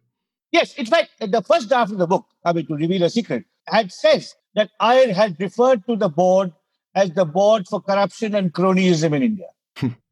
Yes, 0.52 0.74
in 0.76 0.86
fact, 0.86 1.12
the 1.20 1.42
first 1.42 1.70
draft 1.70 1.92
of 1.92 1.98
the 1.98 2.08
book, 2.08 2.26
I 2.44 2.54
mean, 2.54 2.68
to 2.68 2.76
reveal 2.76 3.04
a 3.04 3.10
secret, 3.10 3.46
had 3.68 3.92
says 3.92 4.36
that 4.56 4.70
I 4.80 4.96
had 4.96 5.38
referred 5.40 5.86
to 5.88 5.96
the 5.96 6.10
board 6.10 6.52
as 6.94 7.12
the 7.12 7.26
board 7.26 7.68
for 7.68 7.82
corruption 7.82 8.36
and 8.36 8.54
cronyism 8.54 9.16
in 9.16 9.24
India. 9.24 9.48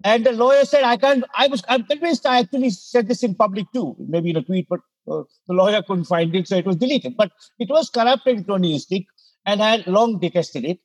and 0.05 0.25
the 0.25 0.31
lawyer 0.31 0.63
said, 0.63 0.83
I 0.83 0.95
can't, 0.95 1.25
I 1.35 1.47
was, 1.47 1.63
I'm 1.67 1.83
convinced 1.83 2.25
I 2.25 2.39
actually 2.39 2.69
said 2.69 3.09
this 3.09 3.23
in 3.23 3.35
public 3.35 3.65
too, 3.73 3.95
maybe 3.99 4.29
in 4.29 4.37
a 4.37 4.41
tweet, 4.41 4.67
but 4.69 4.79
uh, 5.11 5.23
the 5.47 5.53
lawyer 5.53 5.83
couldn't 5.83 6.05
find 6.05 6.33
it, 6.33 6.47
so 6.47 6.55
it 6.55 6.65
was 6.65 6.77
deleted. 6.77 7.17
But 7.17 7.31
it 7.59 7.69
was 7.69 7.89
corrupt 7.89 8.25
and 8.27 8.47
cronyistic, 8.47 9.07
and 9.45 9.61
I 9.61 9.71
had 9.71 9.87
long 9.87 10.19
detested 10.19 10.63
it 10.63 10.79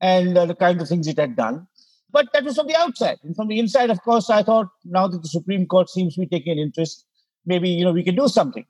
and 0.00 0.36
uh, 0.36 0.46
the 0.46 0.54
kind 0.54 0.80
of 0.80 0.88
things 0.88 1.06
it 1.06 1.18
had 1.18 1.36
done. 1.36 1.66
But 2.10 2.28
that 2.32 2.44
was 2.44 2.56
from 2.56 2.68
the 2.68 2.76
outside. 2.76 3.18
And 3.22 3.34
from 3.36 3.48
the 3.48 3.58
inside, 3.58 3.90
of 3.90 4.00
course, 4.02 4.30
I 4.30 4.42
thought 4.42 4.68
now 4.84 5.08
that 5.08 5.20
the 5.20 5.28
Supreme 5.28 5.66
Court 5.66 5.90
seems 5.90 6.14
to 6.14 6.20
be 6.20 6.26
taking 6.26 6.52
an 6.52 6.58
interest, 6.58 7.04
maybe, 7.44 7.68
you 7.68 7.84
know, 7.84 7.92
we 7.92 8.04
can 8.04 8.14
do 8.14 8.28
something. 8.28 8.64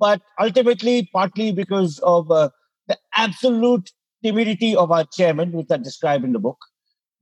But 0.00 0.22
ultimately, 0.40 1.08
partly 1.12 1.52
because 1.52 2.00
of 2.00 2.30
uh, 2.30 2.48
the 2.88 2.98
absolute 3.14 3.90
timidity 4.24 4.74
of 4.74 4.90
our 4.90 5.04
chairman, 5.12 5.52
which 5.52 5.68
I 5.70 5.76
describe 5.76 6.24
in 6.24 6.32
the 6.32 6.40
book, 6.40 6.58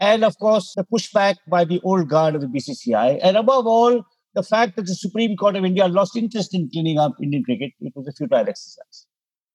and 0.00 0.24
of 0.24 0.38
course, 0.38 0.72
the 0.76 0.84
pushback 0.84 1.36
by 1.48 1.64
the 1.64 1.80
old 1.82 2.08
guard 2.08 2.36
of 2.36 2.40
the 2.40 2.46
BCCI, 2.46 3.18
and 3.22 3.36
above 3.36 3.66
all, 3.66 4.02
the 4.34 4.42
fact 4.42 4.76
that 4.76 4.86
the 4.86 4.94
Supreme 4.94 5.36
Court 5.36 5.56
of 5.56 5.64
India 5.64 5.88
lost 5.88 6.16
interest 6.16 6.54
in 6.54 6.70
cleaning 6.70 6.98
up 6.98 7.14
Indian 7.20 7.42
cricket, 7.42 7.72
it 7.80 7.92
was 7.96 8.06
a 8.06 8.12
futile 8.12 8.48
exercise 8.48 9.06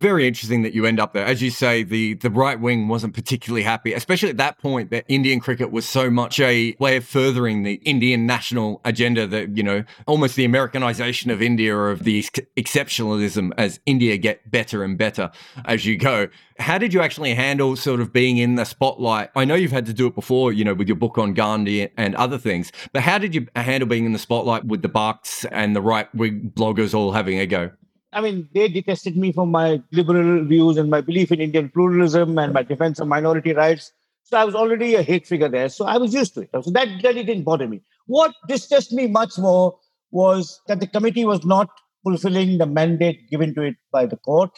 very 0.03 0.27
interesting 0.27 0.63
that 0.63 0.73
you 0.73 0.85
end 0.85 0.99
up 0.99 1.13
there. 1.13 1.25
As 1.25 1.41
you 1.41 1.49
say, 1.49 1.81
the, 1.81 2.15
the 2.15 2.29
right 2.29 2.59
wing 2.59 2.89
wasn't 2.89 3.13
particularly 3.13 3.63
happy, 3.63 3.93
especially 3.93 4.29
at 4.29 4.35
that 4.35 4.59
point 4.59 4.91
that 4.91 5.05
Indian 5.07 5.39
cricket 5.39 5.71
was 5.71 5.87
so 5.87 6.09
much 6.09 6.41
a 6.41 6.75
way 6.77 6.97
of 6.97 7.05
furthering 7.05 7.63
the 7.63 7.75
Indian 7.85 8.25
national 8.25 8.81
agenda 8.83 9.25
that, 9.27 9.55
you 9.55 9.63
know, 9.63 9.85
almost 10.05 10.35
the 10.35 10.43
Americanization 10.43 11.31
of 11.31 11.41
India 11.41 11.73
or 11.73 11.89
of 11.89 12.03
the 12.03 12.21
exceptionalism 12.57 13.53
as 13.57 13.79
India 13.85 14.17
get 14.17 14.51
better 14.51 14.83
and 14.83 14.97
better 14.97 15.31
as 15.63 15.85
you 15.85 15.95
go. 15.95 16.27
How 16.59 16.77
did 16.77 16.93
you 16.93 17.01
actually 17.01 17.33
handle 17.33 17.77
sort 17.77 18.01
of 18.01 18.11
being 18.11 18.35
in 18.35 18.55
the 18.55 18.65
spotlight? 18.65 19.29
I 19.37 19.45
know 19.45 19.55
you've 19.55 19.71
had 19.71 19.85
to 19.85 19.93
do 19.93 20.07
it 20.07 20.15
before, 20.15 20.51
you 20.51 20.65
know, 20.65 20.73
with 20.73 20.89
your 20.89 20.97
book 20.97 21.17
on 21.17 21.33
Gandhi 21.33 21.87
and 21.95 22.13
other 22.15 22.37
things, 22.37 22.73
but 22.91 23.03
how 23.03 23.17
did 23.17 23.33
you 23.33 23.47
handle 23.55 23.87
being 23.87 24.03
in 24.05 24.11
the 24.11 24.19
spotlight 24.19 24.65
with 24.65 24.81
the 24.81 24.89
Bhakts 24.89 25.45
and 25.45 25.73
the 25.73 25.81
right 25.81 26.13
wing 26.13 26.51
bloggers 26.53 26.93
all 26.93 27.13
having 27.13 27.39
a 27.39 27.45
go? 27.45 27.71
I 28.13 28.21
mean, 28.21 28.47
they 28.53 28.67
detested 28.67 29.17
me 29.17 29.31
for 29.31 29.45
my 29.45 29.81
liberal 29.91 30.45
views 30.45 30.77
and 30.77 30.89
my 30.89 31.01
belief 31.01 31.31
in 31.31 31.41
Indian 31.41 31.69
pluralism 31.69 32.37
and 32.37 32.53
my 32.53 32.63
defense 32.63 32.99
of 32.99 33.07
minority 33.07 33.53
rights. 33.53 33.91
So 34.23 34.37
I 34.37 34.45
was 34.45 34.55
already 34.55 34.95
a 34.95 35.01
hate 35.01 35.27
figure 35.27 35.49
there. 35.49 35.69
So 35.69 35.85
I 35.85 35.97
was 35.97 36.13
used 36.13 36.33
to 36.35 36.41
it. 36.41 36.49
So 36.53 36.71
that 36.71 36.87
really 37.03 37.23
didn't 37.23 37.43
bother 37.43 37.67
me. 37.67 37.81
What 38.05 38.33
distressed 38.47 38.91
me 38.91 39.07
much 39.07 39.37
more 39.37 39.77
was 40.11 40.61
that 40.67 40.79
the 40.79 40.87
committee 40.87 41.25
was 41.25 41.43
not 41.43 41.69
fulfilling 42.03 42.57
the 42.57 42.65
mandate 42.65 43.29
given 43.29 43.53
to 43.55 43.61
it 43.63 43.75
by 43.91 44.05
the 44.05 44.17
court. 44.17 44.51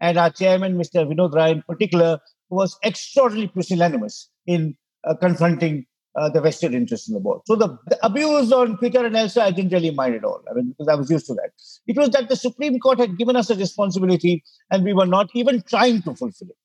And 0.00 0.16
our 0.16 0.30
chairman, 0.30 0.78
Mr. 0.78 1.06
Vinod 1.06 1.34
Rai 1.34 1.52
in 1.52 1.62
particular, 1.62 2.20
was 2.48 2.78
extraordinarily 2.84 3.48
pusillanimous 3.48 4.28
in 4.46 4.76
uh, 5.04 5.14
confronting 5.16 5.86
uh, 6.16 6.28
the 6.28 6.40
vested 6.40 6.74
interest 6.74 7.08
in 7.08 7.14
the 7.14 7.20
board. 7.20 7.40
So 7.46 7.56
the, 7.56 7.78
the, 7.86 7.98
abuse 8.04 8.52
on 8.52 8.76
Twitter 8.78 9.04
and 9.04 9.16
elsewhere, 9.16 9.46
I 9.46 9.50
didn't 9.50 9.72
really 9.72 9.90
mind 9.90 10.14
at 10.14 10.24
all. 10.24 10.42
I 10.50 10.54
mean, 10.54 10.70
because 10.70 10.88
I 10.88 10.94
was 10.94 11.10
used 11.10 11.26
to 11.26 11.34
that. 11.34 11.50
It 11.86 11.96
was 11.96 12.10
that 12.10 12.28
the 12.28 12.36
Supreme 12.36 12.78
Court 12.78 12.98
had 12.98 13.16
given 13.16 13.36
us 13.36 13.50
a 13.50 13.54
responsibility 13.54 14.42
and 14.70 14.84
we 14.84 14.92
were 14.92 15.06
not 15.06 15.30
even 15.34 15.62
trying 15.62 16.02
to 16.02 16.14
fulfill 16.14 16.48
it. 16.48 16.56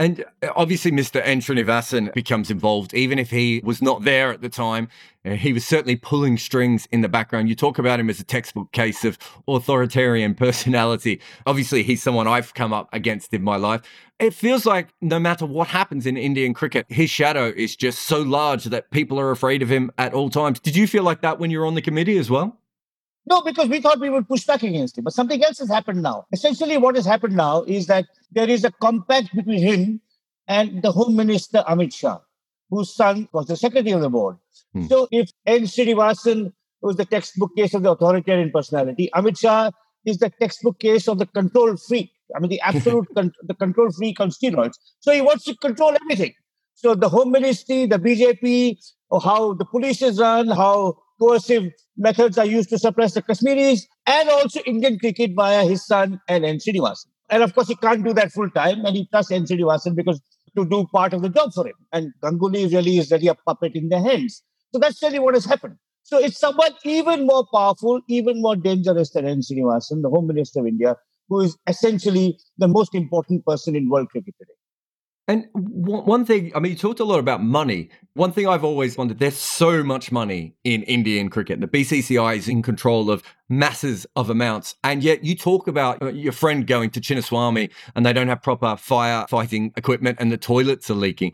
And 0.00 0.24
uh, 0.42 0.48
obviously, 0.56 0.90
Mr. 0.90 1.20
N. 1.22 1.40
Srinivasan 1.40 2.14
becomes 2.14 2.50
involved, 2.50 2.94
even 2.94 3.18
if 3.18 3.30
he 3.30 3.60
was 3.62 3.82
not 3.82 4.02
there 4.02 4.32
at 4.32 4.40
the 4.40 4.48
time. 4.48 4.88
Uh, 5.26 5.32
he 5.32 5.52
was 5.52 5.66
certainly 5.66 5.94
pulling 5.94 6.38
strings 6.38 6.88
in 6.90 7.02
the 7.02 7.08
background. 7.08 7.50
You 7.50 7.54
talk 7.54 7.78
about 7.78 8.00
him 8.00 8.08
as 8.08 8.18
a 8.18 8.24
textbook 8.24 8.72
case 8.72 9.04
of 9.04 9.18
authoritarian 9.46 10.34
personality. 10.46 11.20
Obviously, 11.44 11.82
he's 11.82 12.02
someone 12.02 12.26
I've 12.26 12.54
come 12.54 12.72
up 12.72 12.88
against 12.94 13.34
in 13.34 13.44
my 13.44 13.56
life. 13.56 13.82
It 14.18 14.32
feels 14.32 14.64
like 14.64 14.88
no 15.02 15.18
matter 15.20 15.44
what 15.44 15.68
happens 15.68 16.06
in 16.06 16.16
Indian 16.16 16.54
cricket, 16.54 16.86
his 16.88 17.10
shadow 17.10 17.52
is 17.54 17.76
just 17.76 18.04
so 18.04 18.22
large 18.22 18.64
that 18.64 18.90
people 18.90 19.20
are 19.20 19.30
afraid 19.30 19.60
of 19.60 19.70
him 19.70 19.92
at 19.98 20.14
all 20.14 20.30
times. 20.30 20.60
Did 20.60 20.76
you 20.76 20.86
feel 20.86 21.02
like 21.02 21.20
that 21.20 21.38
when 21.38 21.50
you 21.50 21.58
were 21.58 21.66
on 21.66 21.74
the 21.74 21.82
committee 21.82 22.16
as 22.16 22.30
well? 22.30 22.58
No, 23.26 23.42
because 23.42 23.68
we 23.68 23.82
thought 23.82 24.00
we 24.00 24.08
would 24.08 24.26
push 24.26 24.46
back 24.46 24.62
against 24.62 24.96
him. 24.96 25.04
But 25.04 25.12
something 25.12 25.44
else 25.44 25.58
has 25.58 25.68
happened 25.68 26.02
now. 26.02 26.24
Essentially, 26.32 26.78
what 26.78 26.96
has 26.96 27.04
happened 27.04 27.36
now 27.36 27.64
is 27.64 27.86
that 27.86 28.06
there 28.32 28.48
is 28.48 28.64
a 28.64 28.70
compact 28.70 29.34
between 29.34 29.62
him 29.62 30.00
and 30.48 30.82
the 30.82 30.92
Home 30.92 31.16
Minister 31.16 31.64
Amit 31.68 31.94
Shah, 31.94 32.18
whose 32.70 32.94
son 32.94 33.28
was 33.32 33.46
the 33.46 33.56
secretary 33.56 33.92
of 33.92 34.00
the 34.00 34.10
board. 34.10 34.36
Hmm. 34.72 34.86
So 34.86 35.08
if 35.10 35.30
N. 35.46 35.62
Srinivasan 35.62 36.52
was 36.82 36.96
the 36.96 37.04
textbook 37.04 37.50
case 37.56 37.74
of 37.74 37.82
the 37.82 37.92
authoritarian 37.92 38.50
personality, 38.50 39.10
Amit 39.14 39.38
Shah 39.38 39.70
is 40.04 40.18
the 40.18 40.30
textbook 40.30 40.78
case 40.78 41.08
of 41.08 41.18
the 41.18 41.26
control 41.26 41.76
freak. 41.76 42.10
I 42.34 42.40
mean, 42.40 42.50
the 42.50 42.60
absolute 42.64 43.06
con- 43.14 43.32
the 43.42 43.54
control 43.54 43.90
freak 43.92 44.20
on 44.20 44.30
steroids. 44.30 44.74
So 45.00 45.12
he 45.12 45.20
wants 45.20 45.44
to 45.44 45.54
control 45.56 45.94
everything. 46.02 46.34
So 46.74 46.94
the 46.94 47.08
Home 47.08 47.30
Ministry, 47.30 47.86
the 47.86 47.98
BJP, 47.98 48.78
or 49.10 49.20
how 49.20 49.54
the 49.54 49.66
police 49.66 50.00
is 50.00 50.18
run, 50.18 50.48
how 50.48 50.96
coercive 51.20 51.70
methods 51.96 52.38
are 52.38 52.46
used 52.46 52.70
to 52.70 52.78
suppress 52.78 53.12
the 53.12 53.22
Kashmiris, 53.22 53.86
and 54.06 54.30
also 54.30 54.60
Indian 54.60 54.98
cricket 54.98 55.32
via 55.36 55.64
his 55.64 55.84
son 55.86 56.20
and 56.28 56.44
N. 56.44 56.56
Srinivasan. 56.56 57.09
And 57.30 57.42
of 57.42 57.54
course, 57.54 57.68
he 57.68 57.76
can't 57.76 58.04
do 58.04 58.12
that 58.14 58.32
full 58.32 58.50
time, 58.50 58.84
and 58.84 58.96
he 58.96 59.06
trusts 59.06 59.32
N. 59.32 59.44
Srinivasan 59.44 59.94
because 59.94 60.20
to 60.56 60.64
do 60.64 60.86
part 60.92 61.12
of 61.14 61.22
the 61.22 61.28
job 61.28 61.52
for 61.54 61.66
him. 61.66 61.74
And 61.92 62.12
Ganguly 62.22 62.72
really 62.72 62.98
is 62.98 63.10
really 63.12 63.28
a 63.28 63.34
puppet 63.34 63.72
in 63.74 63.88
their 63.88 64.02
hands. 64.02 64.42
So 64.72 64.80
that's 64.80 65.02
really 65.02 65.20
what 65.20 65.34
has 65.34 65.44
happened. 65.44 65.76
So 66.02 66.18
it's 66.18 66.38
someone 66.38 66.72
even 66.84 67.26
more 67.26 67.46
powerful, 67.52 68.00
even 68.08 68.42
more 68.42 68.56
dangerous 68.56 69.10
than 69.12 69.26
N. 69.26 69.40
Srinivasan, 69.40 70.02
the 70.02 70.10
Home 70.10 70.26
Minister 70.26 70.60
of 70.60 70.66
India, 70.66 70.96
who 71.28 71.40
is 71.40 71.56
essentially 71.68 72.38
the 72.58 72.68
most 72.68 72.94
important 72.94 73.44
person 73.44 73.76
in 73.76 73.88
world 73.88 74.08
cricket 74.10 74.34
today. 74.38 74.59
And 75.30 75.46
one 75.54 76.24
thing, 76.24 76.50
I 76.56 76.58
mean, 76.58 76.72
you 76.72 76.78
talked 76.78 76.98
a 76.98 77.04
lot 77.04 77.20
about 77.20 77.40
money. 77.40 77.88
One 78.14 78.32
thing 78.32 78.48
I've 78.48 78.64
always 78.64 78.98
wondered 78.98 79.20
there's 79.20 79.36
so 79.36 79.84
much 79.84 80.10
money 80.10 80.56
in 80.64 80.82
Indian 80.82 81.28
cricket. 81.28 81.60
The 81.60 81.68
BCCI 81.68 82.36
is 82.36 82.48
in 82.48 82.62
control 82.62 83.12
of 83.12 83.22
masses 83.48 84.08
of 84.16 84.28
amounts. 84.28 84.74
And 84.82 85.04
yet 85.04 85.22
you 85.22 85.36
talk 85.36 85.68
about 85.68 86.02
uh, 86.02 86.08
your 86.08 86.32
friend 86.32 86.66
going 86.66 86.90
to 86.90 87.00
Chinnaswamy 87.00 87.70
and 87.94 88.04
they 88.04 88.12
don't 88.12 88.26
have 88.26 88.42
proper 88.42 88.74
firefighting 88.74 89.70
equipment 89.78 90.18
and 90.18 90.32
the 90.32 90.36
toilets 90.36 90.90
are 90.90 90.94
leaking. 90.94 91.32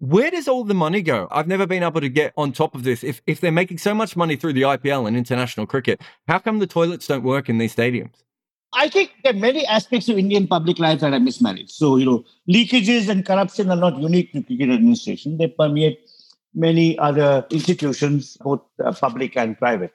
Where 0.00 0.32
does 0.32 0.48
all 0.48 0.64
the 0.64 0.74
money 0.74 1.00
go? 1.00 1.28
I've 1.30 1.46
never 1.46 1.68
been 1.68 1.84
able 1.84 2.00
to 2.00 2.08
get 2.08 2.32
on 2.36 2.50
top 2.50 2.74
of 2.74 2.82
this. 2.82 3.04
If, 3.04 3.22
if 3.28 3.40
they're 3.40 3.52
making 3.52 3.78
so 3.78 3.94
much 3.94 4.16
money 4.16 4.34
through 4.34 4.54
the 4.54 4.62
IPL 4.62 5.06
and 5.06 5.16
international 5.16 5.66
cricket, 5.66 6.00
how 6.26 6.40
come 6.40 6.58
the 6.58 6.66
toilets 6.66 7.06
don't 7.06 7.22
work 7.22 7.48
in 7.48 7.58
these 7.58 7.76
stadiums? 7.76 8.24
I 8.72 8.88
think 8.88 9.12
there 9.24 9.32
are 9.32 9.36
many 9.36 9.64
aspects 9.66 10.08
of 10.08 10.18
Indian 10.18 10.46
public 10.46 10.78
life 10.78 11.00
that 11.00 11.12
are 11.12 11.20
mismanaged. 11.20 11.70
So, 11.70 11.96
you 11.96 12.04
know, 12.04 12.24
leakages 12.48 13.08
and 13.08 13.24
corruption 13.24 13.70
are 13.70 13.76
not 13.76 13.98
unique 13.98 14.32
to 14.32 14.42
cricket 14.42 14.70
administration. 14.70 15.38
They 15.38 15.48
permeate 15.48 15.98
many 16.54 16.98
other 16.98 17.46
institutions, 17.50 18.36
both 18.40 18.62
uh, 18.84 18.92
public 18.92 19.36
and 19.36 19.58
private. 19.58 19.92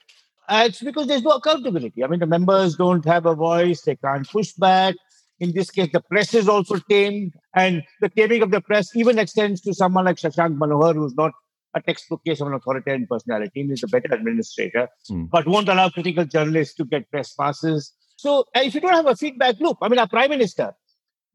Uh, 0.47 0.63
it's 0.67 0.81
because 0.81 1.07
there's 1.07 1.21
no 1.21 1.31
accountability. 1.31 2.03
I 2.03 2.07
mean, 2.07 2.19
the 2.19 2.25
members 2.27 2.75
don't 2.75 3.05
have 3.05 3.25
a 3.25 3.36
voice, 3.36 3.81
they 3.81 3.95
can't 3.95 4.27
push 4.27 4.51
back. 4.53 4.95
In 5.39 5.53
this 5.53 5.71
case, 5.71 5.89
the 5.91 6.01
press 6.01 6.34
is 6.36 6.47
also 6.47 6.77
tamed, 6.89 7.34
and 7.55 7.81
the 7.99 8.10
taming 8.10 8.43
of 8.43 8.51
the 8.51 8.62
press 8.62 8.95
even 8.95 9.17
extends 9.17 9.60
to 9.62 9.73
someone 9.73 10.05
like 10.05 10.17
Shashank 10.17 10.55
Manohar, 10.57 10.93
who's 10.93 11.15
not 11.15 11.31
a 11.73 11.81
textbook 11.81 12.23
case 12.25 12.41
of 12.41 12.47
an 12.47 12.53
authoritarian 12.53 13.07
personality. 13.10 13.65
He's 13.65 13.81
a 13.84 13.88
better 13.88 14.13
administrator, 14.13 14.88
Mm. 15.10 15.29
but 15.31 15.47
won't 15.47 15.69
allow 15.69 15.89
critical 15.89 16.25
journalists 16.25 16.75
to 16.75 16.86
get 16.86 17.10
press 17.10 17.34
passes. 17.34 17.93
So 18.21 18.41
uh, 18.55 18.62
if 18.63 18.75
you 18.75 18.81
don't 18.81 18.93
have 18.93 19.07
a 19.07 19.15
feedback 19.15 19.60
loop, 19.60 19.77
I 19.81 19.89
mean, 19.89 19.97
our 19.97 20.07
prime 20.07 20.29
minister 20.29 20.73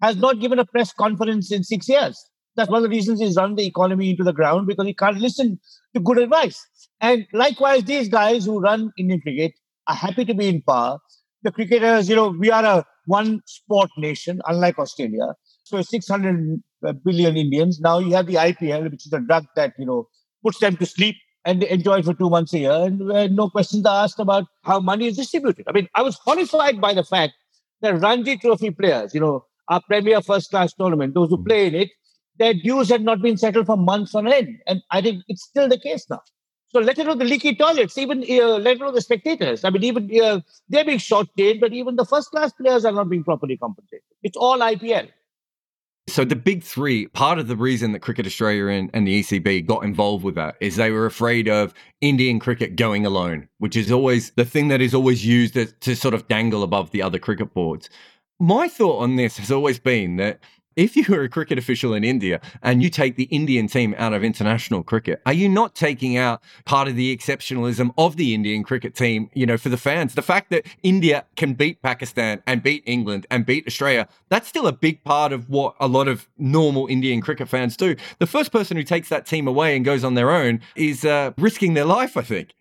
has 0.01 0.17
not 0.17 0.39
given 0.39 0.61
a 0.61 0.65
press 0.65 0.93
conference 0.93 1.51
in 1.51 1.65
six 1.65 1.89
years. 1.89 2.25
That's 2.55 2.71
one 2.71 2.77
of 2.79 2.85
the 2.85 2.97
reasons 2.97 3.21
he's 3.21 3.37
run 3.37 3.57
the 3.57 3.67
economy 3.67 4.11
into 4.11 4.23
the 4.23 4.33
ground 4.33 4.69
because 4.69 4.87
he 4.87 4.95
can't 4.95 5.19
listen 5.19 5.59
to 5.95 6.01
good 6.01 6.19
advice. 6.19 6.65
And 7.01 7.27
likewise, 7.33 7.83
these 7.83 8.09
guys 8.09 8.45
who 8.45 8.61
run 8.61 8.93
Indian 8.97 9.21
cricket 9.21 9.53
are 9.89 9.97
happy 9.97 10.25
to 10.27 10.35
be 10.35 10.47
in 10.47 10.63
power. 10.63 10.99
The 11.43 11.51
cricketers, 11.51 12.09
you 12.09 12.15
know, 12.15 12.29
we 12.29 12.53
are 12.53 12.65
a 12.65 12.85
one 13.07 13.41
sport 13.47 13.91
nation, 13.99 14.41
unlike 14.47 14.79
Australia. 14.79 15.35
So 15.65 15.83
600 15.83 16.63
billion 17.05 17.37
Indians. 17.37 17.81
Now 17.81 17.99
you 17.99 18.15
have 18.15 18.29
the 18.29 18.35
IPL, 18.35 18.93
which 18.93 19.07
is 19.07 19.13
a 19.13 19.19
drug 19.19 19.45
that, 19.57 19.73
you 19.77 19.87
know, 19.87 20.07
puts 20.45 20.61
them 20.61 20.77
to 20.77 20.87
sleep 20.87 21.17
and 21.47 21.63
they 21.63 21.71
enjoy 21.71 22.01
it 22.01 22.05
for 22.05 22.13
two 22.13 22.29
months 22.29 22.53
a 22.53 22.59
year. 22.59 22.73
And 22.73 23.37
no 23.37 23.49
questions 23.49 23.87
are 23.87 24.05
asked 24.05 24.19
about 24.19 24.45
how 24.65 24.81
money 24.81 25.07
is 25.07 25.17
distributed. 25.17 25.65
I 25.69 25.73
mean, 25.73 25.89
I 25.95 26.03
was 26.03 26.17
horrified 26.17 26.81
by 26.81 26.93
the 26.93 27.05
fact 27.05 27.35
that 27.81 28.01
Ranji 28.01 28.37
Trophy 28.37 28.73
players, 28.73 29.15
you 29.15 29.21
know, 29.21 29.45
our 29.69 29.81
premier 29.81 30.21
first 30.21 30.51
class 30.51 30.75
tournament, 30.75 31.15
those 31.15 31.31
who 31.31 31.43
play 31.43 31.69
in 31.69 31.75
it, 31.75 31.91
their 32.39 32.53
dues 32.53 32.89
had 32.89 33.03
not 33.03 33.23
been 33.23 33.37
settled 33.37 33.67
for 33.67 33.77
months 33.77 34.15
on 34.15 34.31
end. 34.31 34.59
And 34.67 34.83
I 34.91 35.01
think 35.01 35.23
it's 35.29 35.45
still 35.45 35.69
the 35.69 35.79
case 35.79 36.05
now. 36.11 36.21
So 36.69 36.81
let 36.81 36.99
alone 36.99 37.19
the 37.19 37.25
leaky 37.25 37.55
toilets, 37.55 37.97
even 37.97 38.25
uh, 38.29 38.59
let 38.59 38.81
alone 38.81 38.95
the 38.95 39.01
spectators. 39.01 39.65
I 39.65 39.71
mean, 39.71 39.85
even 39.85 40.11
uh, 40.23 40.41
they're 40.69 40.85
being 40.85 40.99
shortchanged, 40.99 41.61
but 41.61 41.73
even 41.73 41.95
the 41.97 42.05
first 42.05 42.31
class 42.31 42.53
players 42.53 42.85
are 42.85 42.93
not 42.93 43.09
being 43.09 43.25
properly 43.25 43.57
compensated. 43.57 44.03
It's 44.23 44.37
all 44.37 44.59
IPL. 44.59 45.09
So 46.09 46.25
the 46.25 46.37
big 46.37 46.63
three, 46.63 47.09
part 47.09 47.39
of 47.39 47.49
the 47.49 47.57
reason 47.57 47.91
that 47.93 47.99
Cricket 47.99 48.27
Australia 48.27 48.69
and, 48.69 48.91
and 48.95 49.07
the 49.07 49.23
ECB 49.23 49.67
got 49.67 49.83
involved 49.83 50.25
with 50.25 50.37
that 50.37 50.57
is 50.61 50.77
they 50.77 50.93
were 50.93 51.05
afraid 51.05 51.49
of 51.49 51.75
Indian 52.01 52.39
cricket 52.39 52.77
going 52.77 53.05
alone, 53.05 53.49
which 53.59 53.77
is 53.77 53.91
always 53.91 54.31
the 54.33 54.45
thing 54.45 54.69
that 54.69 54.81
is 54.81 54.95
always 54.95 55.27
used 55.27 55.55
to, 55.55 55.67
to 55.67 55.97
sort 55.97 56.15
of 56.15 56.29
dangle 56.29 56.63
above 56.63 56.93
the 56.93 57.03
other 57.03 57.19
cricket 57.19 57.53
boards. 57.53 57.91
My 58.39 58.69
thought 58.69 59.01
on 59.01 59.17
this 59.17 59.37
has 59.39 59.51
always 59.51 59.81
been 59.81 60.17
that 60.17 60.39
if 60.77 60.95
you 60.95 61.05
are 61.15 61.23
a 61.23 61.29
cricket 61.29 61.59
official 61.59 61.95
in 61.95 62.05
India 62.05 62.41
and 62.63 62.83
you 62.83 62.91
take 62.91 63.17
the 63.17 63.25
Indian 63.25 63.67
team 63.67 63.95
out 63.97 64.13
of 64.13 64.23
international 64.23 64.83
cricket, 64.83 65.23
are 65.25 65.33
you 65.33 65.49
not 65.49 65.75
taking 65.75 66.17
out 66.17 66.43
part 66.67 66.87
of 66.87 66.97
the 66.97 67.17
exceptionalism 67.17 67.93
of 67.97 68.17
the 68.17 68.35
Indian 68.35 68.63
cricket 68.63 68.95
team, 68.95 69.31
you 69.35 69.47
know, 69.47 69.57
for 69.57 69.71
the 69.71 69.79
fans? 69.79 70.15
The 70.15 70.23
fact 70.23 70.51
that 70.51 70.67
India 70.83 71.25
can 71.37 71.55
beat 71.55 71.81
Pakistan 71.83 72.43
and 72.47 72.63
beat 72.63 72.83
England 72.87 73.27
and 73.31 73.47
beat 73.47 73.67
Australia, 73.67 74.07
that's 74.29 74.47
still 74.49 74.67
a 74.67 74.73
big 74.73 75.03
part 75.03 75.33
of 75.33 75.49
what 75.49 75.75
a 75.81 75.89
lot 75.89 76.09
of 76.09 76.29
normal 76.37 76.87
Indian 76.87 77.23
cricket 77.23 77.49
fans 77.49 77.77
do. 77.77 77.97
The 78.19 78.27
first 78.27 78.53
person 78.53 78.77
who 78.77 78.83
takes 78.83 79.09
that 79.09 79.27
team 79.27 79.49
away 79.49 79.77
and 79.77 79.85
goes 79.85 80.05
on 80.05 80.15
their 80.15 80.31
own 80.31 80.61
is 80.77 81.05
uh, 81.05 81.33
risking 81.39 81.75
their 81.75 81.87
life, 81.87 82.17
I 82.17 82.23
think. 82.23 82.53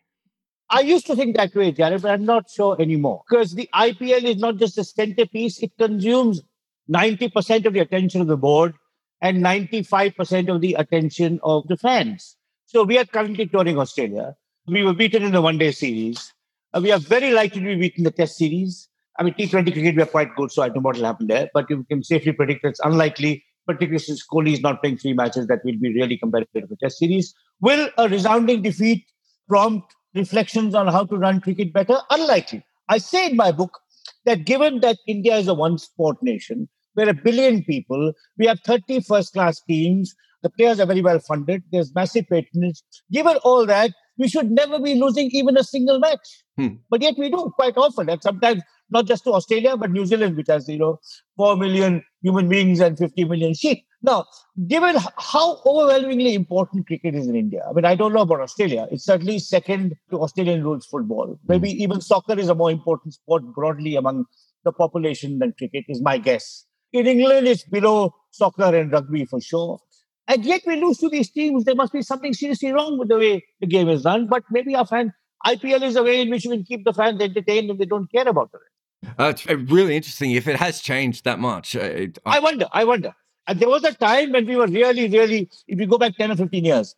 I 0.70 0.80
used 0.80 1.06
to 1.08 1.16
think 1.16 1.36
that 1.36 1.54
way, 1.54 1.72
Jarrod, 1.72 2.02
but 2.02 2.12
I'm 2.12 2.26
not 2.26 2.50
sure 2.50 2.76
anymore. 2.82 3.24
Because 3.30 3.54
the 3.54 3.70
IPL 3.74 4.24
is 4.24 4.38
not 4.38 4.58
just 4.58 4.78
a 4.80 4.84
centerpiece, 4.84 5.62
it 5.62 5.72
consumes 5.78 6.42
90% 6.90 7.66
of 7.66 7.74
the 7.74 7.80
attention 7.80 8.22
of 8.22 8.28
the 8.28 8.38
board 8.38 8.74
and 9.22 9.44
95% 9.44 10.54
of 10.54 10.62
the 10.62 10.74
attention 10.76 11.40
of 11.44 11.68
the 11.68 11.78
fans. 11.78 12.38
So 12.66 12.84
we 12.84 12.98
are 12.98 13.06
currently 13.06 13.48
touring 13.48 13.80
Australia. 13.80 14.36
We 14.68 14.84
were 14.84 14.94
beaten 14.94 15.24
in 15.24 15.32
the 15.32 15.42
one 15.42 15.58
day 15.58 15.72
series. 15.72 16.34
Uh, 16.74 16.82
we 16.82 16.92
are 16.92 17.00
very 17.00 17.32
likely 17.32 17.62
to 17.62 17.68
be 17.68 17.76
beaten 17.76 18.02
in 18.02 18.04
the 18.04 18.12
test 18.12 18.38
series. 18.38 18.90
I 19.18 19.24
mean, 19.24 19.34
T20 19.34 19.72
cricket, 19.72 19.96
we 19.96 20.02
are 20.02 20.08
quite 20.08 20.36
good, 20.36 20.52
so 20.52 20.62
I 20.62 20.68
don't 20.68 20.78
know 20.78 20.82
what 20.82 20.98
will 20.98 21.06
happen 21.06 21.28
there. 21.28 21.50
But 21.54 21.70
you 21.70 21.86
can 21.86 22.04
safely 22.04 22.34
predict 22.34 22.66
it's 22.66 22.82
unlikely, 22.84 23.44
particularly 23.66 24.00
since 24.00 24.26
Kohli 24.26 24.54
is 24.54 24.62
not 24.62 24.82
playing 24.82 24.98
three 24.98 25.14
matches, 25.14 25.48
that 25.48 25.64
will 25.64 25.78
be 25.78 25.94
really 25.94 26.18
competitive 26.18 26.64
in 26.64 26.70
the 26.70 26.76
test 26.76 26.98
series. 26.98 27.34
Will 27.62 27.90
a 27.98 28.10
resounding 28.10 28.62
defeat 28.62 29.06
prompt 29.48 29.96
reflections 30.14 30.76
on 30.76 30.88
how 30.88 31.06
to 31.06 31.16
run 31.16 31.40
cricket 31.40 31.72
better? 31.72 31.98
Unlikely. 32.10 32.66
I 32.90 32.98
say 32.98 33.30
in 33.30 33.38
my 33.38 33.52
book 33.52 33.80
that 34.26 34.46
given 34.46 34.82
that 34.82 34.98
India 35.08 35.38
is 35.38 35.48
a 35.48 35.54
one 35.54 35.78
sport 35.78 36.18
nation, 36.22 36.68
we're 36.96 37.10
a 37.10 37.14
billion 37.14 37.64
people, 37.64 38.14
we 38.38 38.48
have 38.48 38.60
30 38.66 39.02
first 39.02 39.34
class 39.34 39.62
teams, 39.62 40.14
the 40.44 40.50
players 40.50 40.80
are 40.80 40.86
very 40.86 41.02
well 41.02 41.20
funded, 41.20 41.64
there's 41.72 41.94
massive 41.96 42.28
patronage. 42.30 42.82
Given 43.12 43.38
all 43.38 43.66
that, 43.66 43.92
we 44.18 44.28
should 44.28 44.52
never 44.52 44.80
be 44.80 44.96
losing 44.96 45.30
even 45.32 45.58
a 45.58 45.64
single 45.64 46.00
match. 46.00 46.44
Hmm. 46.58 46.76
But 46.90 47.02
yet 47.02 47.16
we 47.18 47.30
do 47.30 47.52
quite 47.56 47.78
often, 47.78 48.10
and 48.10 48.22
sometimes 48.22 48.62
not 48.90 49.08
just 49.08 49.24
to 49.24 49.32
Australia, 49.32 49.76
but 49.76 49.92
New 49.92 50.06
Zealand, 50.06 50.38
which 50.38 50.48
has, 50.48 50.68
you 50.70 50.78
know, 50.78 51.00
4 51.38 51.58
million 51.58 52.04
human 52.22 52.48
beings 52.48 52.80
and 52.80 52.98
50 52.98 53.26
million 53.26 53.54
sheep. 53.54 53.84
Now, 54.02 54.26
given 54.68 54.96
how 55.18 55.62
overwhelmingly 55.66 56.36
important 56.36 56.86
cricket 56.86 57.16
is 57.16 57.28
in 57.28 57.36
India, 57.36 57.66
I 57.68 57.74
mean, 57.74 57.86
I 57.86 57.96
don't 57.96 58.14
know 58.14 58.22
about 58.22 58.42
Australia. 58.42 58.88
It's 58.92 59.06
certainly 59.06 59.40
second 59.40 59.96
to 60.12 60.22
Australian 60.22 60.64
rules 60.64 60.86
football. 60.86 61.40
Maybe 61.48 61.72
even 61.72 62.02
soccer 62.02 62.38
is 62.38 62.50
a 62.50 62.56
more 62.56 62.70
important 62.70 63.16
sport 63.16 63.44
broadly 63.56 63.96
among 63.96 64.26
the 64.64 64.72
population 64.72 65.40
than 65.40 65.54
cricket, 65.58 65.86
is 65.88 66.02
my 66.02 66.20
guess. 66.20 66.66
In 66.94 67.08
England, 67.08 67.48
it's 67.48 67.64
below 67.64 68.14
soccer 68.32 68.76
and 68.76 68.92
rugby 68.92 69.26
for 69.26 69.42
sure. 69.42 69.80
And 70.28 70.44
yet 70.44 70.62
we 70.66 70.76
lose 70.82 70.98
to 71.00 71.10
these 71.10 71.30
teams. 71.30 71.66
There 71.66 71.76
must 71.76 71.94
be 71.94 72.02
something 72.02 72.34
seriously 72.34 72.72
wrong 72.72 72.98
with 72.98 73.10
the 73.10 73.18
way 73.18 73.46
the 73.60 73.68
game 73.68 73.90
is 73.90 74.06
run. 74.06 74.28
But 74.28 74.44
maybe 74.50 74.76
our 74.76 74.86
fan 74.86 75.14
IPL 75.46 75.84
is 75.84 75.96
a 75.96 76.04
way 76.04 76.22
in 76.22 76.30
which 76.32 76.46
we 76.46 76.52
can 76.58 76.64
keep 76.64 76.84
the 76.86 76.94
fans 76.94 77.22
entertained 77.22 77.70
and 77.70 77.80
they 77.80 77.86
don't 77.86 78.12
care 78.12 78.28
about 78.28 78.50
it. 78.54 79.10
Uh, 79.20 79.26
it's 79.26 79.46
really 79.46 79.96
interesting 79.96 80.32
if 80.32 80.48
it 80.48 80.56
has 80.56 80.80
changed 80.82 81.26
that 81.26 81.38
much. 81.40 81.76
Uh, 81.76 81.82
it, 81.82 82.18
I 82.26 82.40
wonder. 82.40 82.66
I 82.72 82.84
wonder. 82.86 83.14
And 83.48 83.60
there 83.60 83.70
was 83.70 83.84
a 83.84 83.94
time 83.94 84.32
when 84.32 84.48
we 84.48 84.56
were 84.56 84.66
really, 84.66 85.08
really, 85.08 85.50
if 85.68 85.80
you 85.80 85.86
go 85.86 86.00
back 86.00 86.18
10 86.18 86.32
or 86.32 86.36
15 86.36 86.66
years, 86.66 86.96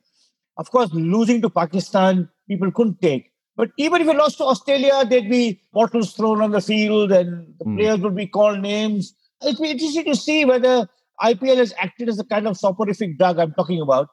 of 0.56 0.71
course, 0.71 0.89
losing 0.93 1.41
to 1.41 1.50
Pakistan, 1.50 2.30
people 2.47 2.71
couldn't 2.71 3.02
take. 3.02 3.32
But 3.58 3.71
even 3.78 4.02
if 4.02 4.08
we 4.08 4.13
lost 4.13 4.38
to 4.38 4.45
Australia, 4.45 5.04
there'd 5.04 5.30
be 5.30 5.60
bottles 5.73 6.13
thrown 6.13 6.41
on 6.41 6.52
the 6.52 6.62
field 6.62 7.12
and 7.12 7.54
the 7.60 7.65
Mm. 7.65 7.78
players 7.78 8.00
would 8.00 8.15
be 8.15 8.28
called 8.28 8.62
names. 8.62 9.13
It'd 9.43 9.60
be 9.62 9.71
interesting 9.71 10.06
to 10.06 10.15
see 10.15 10.45
whether 10.45 10.88
IPL 11.21 11.58
has 11.58 11.73
acted 11.78 12.10
as 12.10 12.19
a 12.19 12.23
kind 12.23 12.47
of 12.47 12.58
soporific 12.58 13.17
drug 13.17 13.39
I'm 13.39 13.54
talking 13.54 13.82
about 13.82 14.08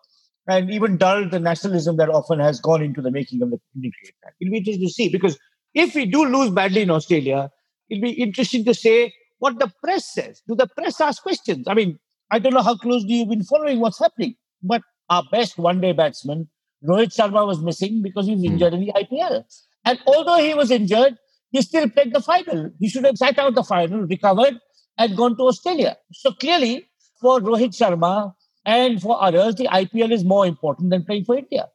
and 0.47 0.71
even 0.71 0.97
dulled 0.99 1.31
the 1.31 1.41
nationalism 1.41 1.97
that 1.97 2.11
often 2.11 2.39
has 2.39 2.61
gone 2.61 2.83
into 2.83 3.01
the 3.01 3.11
making 3.11 3.43
of 3.43 3.51
the 3.51 3.59
Indian 3.75 3.93
cricket. 3.99 4.15
It'll 4.41 4.53
be 4.53 4.59
interesting 4.59 4.87
to 4.87 4.93
see 4.93 5.09
because 5.09 5.39
if 5.75 5.95
we 5.95 6.07
do 6.07 6.25
lose 6.27 6.51
badly 6.51 6.83
in 6.83 6.91
Australia, 6.91 7.51
it'll 7.89 8.03
be 8.03 8.11
interesting 8.11 8.65
to 8.67 8.75
say 8.75 9.13
what 9.39 9.59
the 9.59 9.71
press 9.83 10.13
says. 10.13 10.43
Do 10.47 10.55
the 10.55 10.67
press 10.67 11.01
ask 11.01 11.23
questions? 11.23 11.67
I 11.69 11.75
mean, 11.75 11.99
I 12.31 12.39
don't 12.39 12.53
know 12.55 12.63
how 12.63 12.77
closely 12.77 13.15
you've 13.15 13.29
been 13.29 13.45
following 13.45 13.81
what's 13.81 13.99
happening, 13.99 14.37
but 14.63 14.83
our 15.09 15.23
best 15.31 15.59
one 15.59 15.81
day 15.81 15.93
batsman, 15.93 16.49
Rohit 16.87 17.15
Sharma, 17.15 17.47
was 17.47 17.61
missing 17.61 18.03
because 18.03 18.27
he 18.27 18.33
was 18.33 18.41
Hmm. 18.43 18.53
injured 18.53 18.75
in 18.75 18.81
the 18.81 18.93
IPL. 18.95 19.45
And 19.85 19.99
although 20.07 20.39
he 20.43 20.55
was 20.55 20.71
injured, 20.71 21.17
he 21.51 21.63
still 21.63 21.89
played 21.89 22.13
the 22.15 22.21
final. 22.21 22.71
He 22.81 22.89
should 22.89 23.05
have 23.05 23.17
sat 23.19 23.39
out 23.39 23.55
the 23.55 23.63
final, 23.63 24.01
recovered, 24.03 24.59
and 24.99 25.17
gone 25.17 25.37
to 25.37 25.43
Australia. 25.45 25.97
So 26.13 26.33
clearly, 26.33 26.87
for 27.21 27.41
Rohit 27.41 27.71
Sharma 27.71 28.35
and 28.65 29.01
for 29.01 29.23
others, 29.23 29.57
the 29.57 29.69
IPL 29.69 30.13
is 30.13 30.25
more 30.25 30.47
important 30.47 30.91
than 30.91 31.05
playing 31.05 31.25
for 31.25 31.37
India. 31.37 31.69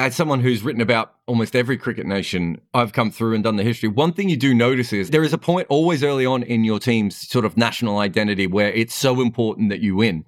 as 0.00 0.16
someone 0.16 0.40
who's 0.40 0.62
written 0.62 0.80
about 0.80 1.14
almost 1.26 1.54
every 1.54 1.76
cricket 1.76 2.06
nation 2.06 2.58
I've 2.72 2.94
come 2.94 3.10
through 3.10 3.34
and 3.34 3.44
done 3.44 3.56
the 3.56 3.62
history, 3.62 3.88
one 3.88 4.14
thing 4.14 4.30
you 4.30 4.36
do 4.36 4.54
notice 4.54 4.94
is 4.94 5.10
there 5.10 5.22
is 5.22 5.34
a 5.34 5.38
point 5.38 5.66
always 5.68 6.02
early 6.02 6.24
on 6.24 6.42
in 6.42 6.64
your 6.64 6.78
team's 6.78 7.28
sort 7.28 7.44
of 7.44 7.56
national 7.56 7.98
identity 7.98 8.46
where 8.46 8.72
it's 8.72 8.94
so 8.94 9.20
important 9.20 9.68
that 9.68 9.80
you 9.80 9.96
win. 9.96 10.24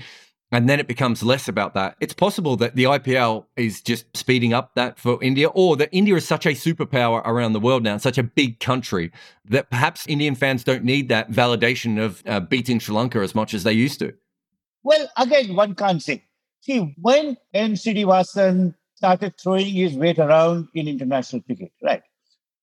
And 0.53 0.69
then 0.69 0.79
it 0.79 0.87
becomes 0.87 1.23
less 1.23 1.49
about 1.49 1.73
that. 1.75 1.97
It's 1.99 2.13
possible 2.13 2.57
that 2.59 2.77
the 2.77 2.85
IPL 2.85 3.47
is 3.57 3.81
just 3.81 4.15
speeding 4.15 4.53
up 4.53 4.75
that 4.75 4.99
for 4.99 5.21
India, 5.23 5.49
or 5.49 5.77
that 5.77 5.89
India 5.93 6.15
is 6.15 6.29
such 6.29 6.45
a 6.45 6.51
superpower 6.51 7.23
around 7.25 7.55
the 7.55 7.61
world 7.61 7.83
now, 7.83 7.97
such 7.97 8.19
a 8.19 8.23
big 8.23 8.61
country, 8.61 9.11
that 9.47 9.71
perhaps 9.71 10.07
Indian 10.07 10.35
fans 10.35 10.63
don't 10.63 10.85
need 10.85 11.09
that 11.09 11.31
validation 11.31 11.99
of 11.99 12.23
uh, 12.27 12.39
beating 12.39 12.79
Sri 12.79 12.95
Lanka 12.95 13.21
as 13.21 13.35
much 13.35 13.55
as 13.55 13.65
they 13.65 13.73
used 13.73 13.99
to. 14.01 14.13
Well, 14.83 15.09
again, 15.17 15.57
one 15.57 15.75
can't 15.75 16.03
say. 16.03 16.25
See, 16.61 16.95
when 17.01 17.39
N. 17.55 17.73
Srinivasan 17.73 18.75
started 18.95 19.35
throwing 19.41 19.67
his 19.67 19.95
weight 19.95 20.19
around 20.19 20.69
in 20.75 20.87
international 20.87 21.43
cricket, 21.43 21.73
right? 21.83 22.03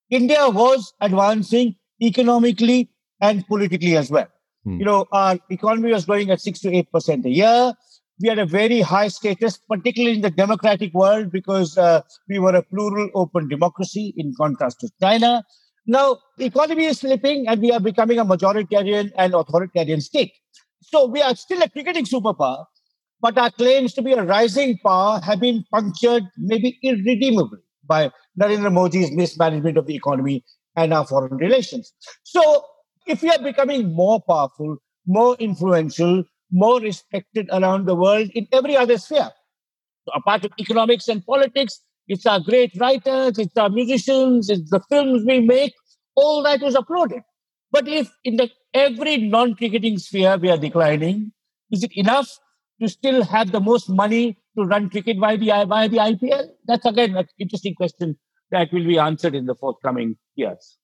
India 0.09 0.47
was 0.49 0.93
advancing 1.01 1.75
economically 2.01 2.89
and 3.19 3.45
politically 3.47 3.97
as 3.97 4.09
well. 4.09 4.27
Hmm. 4.65 4.79
You 4.79 4.85
know, 4.85 5.05
our 5.11 5.37
economy 5.49 5.91
was 5.91 6.05
growing 6.05 6.29
at 6.31 6.41
six 6.41 6.59
to 6.61 6.73
eight 6.73 6.91
percent 6.91 7.25
a 7.25 7.29
year. 7.29 7.73
We 8.21 8.27
had 8.27 8.39
a 8.39 8.45
very 8.45 8.81
high 8.81 9.07
status, 9.07 9.57
particularly 9.57 10.17
in 10.17 10.21
the 10.21 10.29
democratic 10.29 10.93
world, 10.93 11.31
because 11.31 11.77
uh, 11.77 12.01
we 12.27 12.37
were 12.39 12.53
a 12.53 12.63
plural, 12.63 13.09
open 13.15 13.47
democracy 13.47 14.13
in 14.17 14.33
contrast 14.37 14.81
to 14.81 14.89
China. 14.99 15.43
Now, 15.87 16.17
economy 16.37 16.85
is 16.85 16.99
slipping 16.99 17.47
and 17.47 17.61
we 17.61 17.71
are 17.71 17.79
becoming 17.79 18.19
a 18.19 18.25
majoritarian 18.25 19.11
and 19.17 19.33
authoritarian 19.33 20.01
state. 20.01 20.33
So 20.81 21.07
we 21.07 21.21
are 21.21 21.35
still 21.35 21.61
a 21.61 21.69
cricketing 21.69 22.05
superpower, 22.05 22.65
but 23.21 23.37
our 23.37 23.51
claims 23.51 23.93
to 23.93 24.01
be 24.01 24.13
a 24.13 24.23
rising 24.23 24.77
power 24.85 25.19
have 25.21 25.39
been 25.39 25.63
punctured 25.71 26.23
maybe 26.37 26.77
irredeemably 26.83 27.59
by 27.85 28.11
Narendra 28.39 28.71
Modi's 28.71 29.11
mismanagement 29.11 29.77
of 29.77 29.87
the 29.87 29.95
economy 29.95 30.43
and 30.75 30.93
our 30.93 31.07
foreign 31.07 31.37
relations. 31.37 31.91
So 32.23 32.63
if 33.09 33.23
we 33.23 33.29
are 33.29 33.41
becoming 33.41 33.91
more 33.93 34.21
powerful, 34.21 34.77
more 35.07 35.35
influential, 35.39 36.23
more 36.51 36.79
respected 36.79 37.49
around 37.51 37.87
the 37.87 37.95
world 37.95 38.29
in 38.35 38.47
every 38.51 38.77
other 38.77 38.97
sphere, 38.97 39.31
apart 40.13 40.43
from 40.43 40.51
economics 40.59 41.07
and 41.07 41.25
politics, 41.25 41.81
it's 42.07 42.25
our 42.25 42.39
great 42.39 42.71
writers, 42.79 43.39
it's 43.39 43.57
our 43.57 43.69
musicians, 43.69 44.49
it's 44.49 44.69
the 44.69 44.81
films 44.89 45.23
we 45.25 45.39
make. 45.39 45.73
All 46.15 46.43
that 46.43 46.61
was 46.61 46.75
applauded. 46.75 47.23
But 47.71 47.87
if 47.87 48.09
in 48.23 48.37
the 48.37 48.49
every 48.73 49.17
non-cricketing 49.17 49.97
sphere 49.97 50.37
we 50.37 50.49
are 50.49 50.57
declining, 50.57 51.31
is 51.71 51.83
it 51.83 51.91
enough 51.95 52.29
to 52.81 52.87
still 52.87 53.23
have 53.23 53.51
the 53.51 53.59
most 53.59 53.89
money 53.89 54.37
to 54.57 54.65
run 54.65 54.89
cricket 54.89 55.17
via 55.19 55.37
the, 55.37 55.65
via 55.67 55.89
the 55.89 55.97
IPL? 55.97 56.47
That's 56.65 56.85
again 56.85 57.15
an 57.15 57.27
interesting 57.39 57.75
question 57.75 58.17
that 58.51 58.71
will 58.71 58.85
be 58.85 58.97
answered 58.99 59.35
in 59.35 59.45
the 59.45 59.55
forthcoming 59.55 60.17
years. 60.35 60.77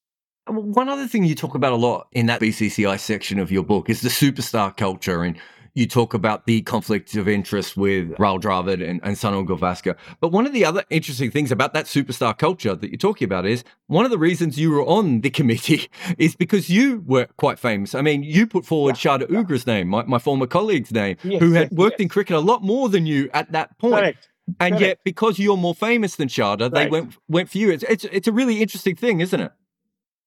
One 0.48 0.90
other 0.90 1.08
thing 1.08 1.24
you 1.24 1.36
talk 1.36 1.56
about 1.56 1.74
a 1.74 1.78
lot 1.78 2.08
in 2.12 2.28
that 2.28 2.40
BCCI 2.40 3.00
section 3.00 3.40
of 3.40 3.52
your 3.52 3.64
book 3.64 3.90
is 3.90 4.02
the 4.02 4.10
superstar 4.10 4.76
culture. 4.76 5.24
And 5.24 5.38
you 5.76 5.86
talk 5.86 6.14
about 6.14 6.46
the 6.46 6.62
conflict 6.62 7.16
of 7.16 7.28
interest 7.28 7.76
with 7.76 8.10
Rahul 8.12 8.42
Dravid 8.42 8.88
and, 8.88 9.02
and 9.04 9.16
Sunil 9.16 9.46
Gavaskar. 9.46 9.96
But 10.22 10.30
one 10.30 10.48
of 10.48 10.54
the 10.54 10.64
other 10.64 10.84
interesting 10.90 11.30
things 11.30 11.52
about 11.52 11.74
that 11.74 11.86
superstar 11.86 12.36
culture 12.36 12.76
that 12.76 12.90
you're 12.90 12.98
talking 12.98 13.26
about 13.26 13.46
is 13.46 13.64
one 13.88 14.06
of 14.06 14.12
the 14.12 14.18
reasons 14.18 14.58
you 14.58 14.72
were 14.72 14.86
on 14.86 15.22
the 15.22 15.30
committee 15.30 15.90
is 16.18 16.36
because 16.36 16.70
you 16.70 17.04
were 17.06 17.28
quite 17.38 17.60
famous. 17.60 17.94
I 17.94 18.02
mean, 18.02 18.24
you 18.24 18.48
put 18.48 18.66
forward 18.66 18.96
yeah, 19.04 19.18
Sharda 19.18 19.30
Ugra's 19.30 19.68
name, 19.68 19.90
my, 19.90 20.04
my 20.06 20.18
former 20.18 20.48
colleague's 20.48 20.92
name, 20.92 21.18
yes, 21.24 21.42
who 21.42 21.52
had 21.52 21.72
worked 21.72 22.00
yes. 22.00 22.06
in 22.06 22.10
cricket 22.10 22.38
a 22.38 22.40
lot 22.40 22.64
more 22.64 22.88
than 22.88 23.06
you 23.06 23.30
at 23.34 23.52
that 23.52 23.78
point. 23.78 23.96
Correct. 23.96 24.30
And 24.60 24.76
Correct. 24.76 24.82
yet, 24.82 25.00
because 25.04 25.40
you're 25.40 25.58
more 25.58 25.76
famous 25.76 26.16
than 26.16 26.30
Sharda, 26.30 26.72
right. 26.72 26.72
they 26.72 26.88
went 26.88 27.18
went 27.28 27.50
for 27.50 27.58
you. 27.58 27.72
It's, 27.72 27.84
it's 27.84 28.04
it's 28.06 28.28
a 28.28 28.32
really 28.32 28.62
interesting 28.62 28.96
thing, 28.96 29.20
isn't 29.20 29.40
it? 29.40 29.52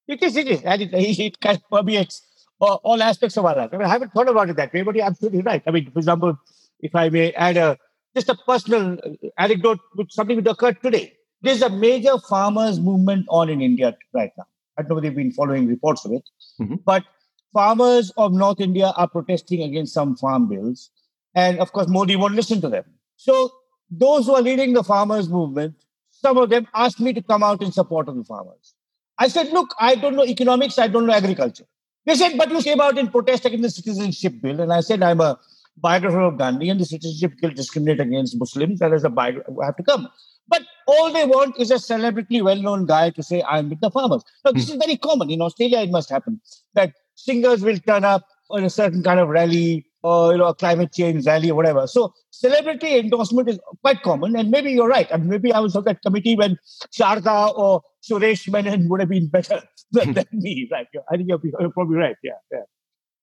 It 0.09 0.23
is, 0.23 0.37
it 0.37 0.49
is. 0.49 0.63
And 0.63 0.83
it, 0.83 0.91
it 0.93 1.41
kind 1.41 1.59
of 1.59 1.69
permeates 1.71 2.23
all, 2.61 2.81
all 2.83 3.03
aspects 3.03 3.37
of 3.37 3.45
our 3.45 3.55
life. 3.55 3.71
I 3.73 3.77
mean, 3.77 3.87
I 3.87 3.91
haven't 3.91 4.13
thought 4.13 4.29
about 4.29 4.51
it 4.51 4.57
that 4.57 4.73
way, 4.73 4.83
but 4.83 4.97
you're 4.97 5.05
absolutely 5.05 5.43
right. 5.43 5.63
I 5.67 5.71
mean, 5.71 5.91
for 5.91 5.99
example, 5.99 6.37
if 6.81 6.95
I 6.95 7.09
may 7.09 7.33
add 7.33 7.57
a 7.57 7.79
just 8.15 8.29
a 8.29 8.35
personal 8.35 8.97
anecdote, 9.39 9.79
which 9.95 10.13
something 10.13 10.43
that 10.43 10.51
occurred 10.51 10.83
today. 10.83 11.13
There's 11.41 11.63
a 11.63 11.71
major 11.71 12.19
farmers 12.19 12.81
movement 12.81 13.27
on 13.29 13.49
in 13.49 13.61
India 13.61 13.97
right 14.13 14.33
now. 14.37 14.45
I 14.77 14.83
don't 14.83 14.89
know 14.89 14.95
whether 14.97 15.07
you've 15.07 15.17
been 15.17 15.33
following 15.33 15.69
reports 15.69 16.05
of 16.05 16.13
it, 16.13 16.29
mm-hmm. 16.61 16.77
but 16.85 17.05
farmers 17.53 18.11
of 18.17 18.33
North 18.33 18.61
India 18.61 18.93
are 18.97 19.09
protesting 19.09 19.63
against 19.63 19.95
some 19.95 20.17
farm 20.17 20.49
bills. 20.49 20.91
And 21.35 21.61
of 21.61 21.73
course, 21.73 21.89
Modi 21.89 22.17
won't 22.17 22.35
listen 22.35 22.61
to 22.61 22.69
them. 22.69 22.85
So 23.17 23.53
those 23.91 24.27
who 24.27 24.35
are 24.35 24.43
leading 24.43 24.73
the 24.73 24.83
farmers 24.83 25.29
movement, 25.29 25.75
some 26.11 26.39
of 26.39 26.51
them 26.51 26.67
asked 26.75 27.01
me 27.01 27.13
to 27.13 27.23
come 27.23 27.43
out 27.43 27.63
in 27.63 27.71
support 27.71 28.09
of 28.09 28.17
the 28.17 28.25
farmers. 28.25 28.75
I 29.19 29.29
said, 29.29 29.49
look, 29.53 29.75
I 29.79 29.95
don't 29.95 30.15
know 30.15 30.25
economics, 30.25 30.79
I 30.79 30.89
don't 30.89 31.07
know 31.07 31.13
agriculture. 31.13 31.65
They 32.07 32.15
said, 32.15 32.39
but 32.39 32.51
you 32.51 32.63
came 32.63 32.81
out 32.81 32.97
in 32.97 33.09
protest 33.09 33.45
against 33.45 33.63
the 33.63 33.71
citizenship 33.71 34.41
bill. 34.41 34.61
And 34.61 34.73
I 34.73 34.81
said, 34.81 35.03
I'm 35.03 35.21
a 35.21 35.39
biographer 35.77 36.21
of 36.21 36.39
Gandhi, 36.39 36.71
and 36.71 36.81
the 36.81 36.85
citizenship 36.85 37.39
bill 37.41 37.51
discriminate 37.51 38.01
against 38.01 38.39
Muslims, 38.39 38.81
and 38.81 38.95
as 38.95 39.05
a 39.05 39.11
biographer, 39.11 39.53
I 39.63 39.67
have 39.67 39.77
to 39.77 39.83
come. 39.83 40.09
But 40.49 40.63
all 40.87 41.13
they 41.13 41.27
want 41.27 41.59
is 41.59 41.71
a 41.71 41.79
celebrity, 41.79 42.41
well-known 42.41 42.87
guy 42.87 43.11
to 43.11 43.23
say, 43.23 43.43
I'm 43.43 43.69
with 43.69 43.81
the 43.81 43.91
farmers. 43.91 44.23
Now, 44.45 44.53
this 44.53 44.67
mm. 44.67 44.75
is 44.75 44.77
very 44.77 44.97
common. 44.97 45.31
In 45.31 45.43
Australia, 45.43 45.81
it 45.81 45.91
must 45.91 46.09
happen 46.09 46.41
that 46.75 46.95
singers 47.17 47.63
will 47.63 47.79
turn 47.79 48.05
up 48.05 48.27
on 48.51 48.65
a 48.65 48.71
certain 48.71 49.03
kind 49.03 49.21
of 49.21 49.29
rally 49.29 49.85
or 50.03 50.33
you 50.33 50.39
know 50.39 50.47
a 50.47 50.55
climate 50.55 50.93
change 50.93 51.27
rally 51.27 51.51
or 51.51 51.55
whatever. 51.55 51.87
So 51.87 52.15
celebrity 52.31 52.99
endorsement 52.99 53.49
is 53.49 53.59
quite 53.83 54.03
common, 54.03 54.37
and 54.37 54.51
maybe 54.51 54.73
you're 54.73 54.89
right. 54.89 55.09
I 55.13 55.17
mean, 55.17 55.29
maybe 55.29 55.53
I 55.53 55.61
was 55.61 55.77
on 55.77 55.85
that 55.85 56.03
committee 56.03 56.37
when 56.37 56.57
Sharda 56.97 57.55
or 57.55 57.83
Suresh 58.09 58.51
Menon 58.51 58.89
would 58.89 59.01
have 59.01 59.09
been 59.09 59.29
better 59.29 59.63
than, 59.93 60.15
than 60.15 60.27
me. 60.33 60.69
Right? 60.73 60.87
I 61.11 61.17
think 61.17 61.29
you're, 61.29 61.41
you're 61.61 61.71
probably 61.71 61.97
right. 61.97 62.17
Yeah, 62.23 62.33
yeah. 62.53 62.61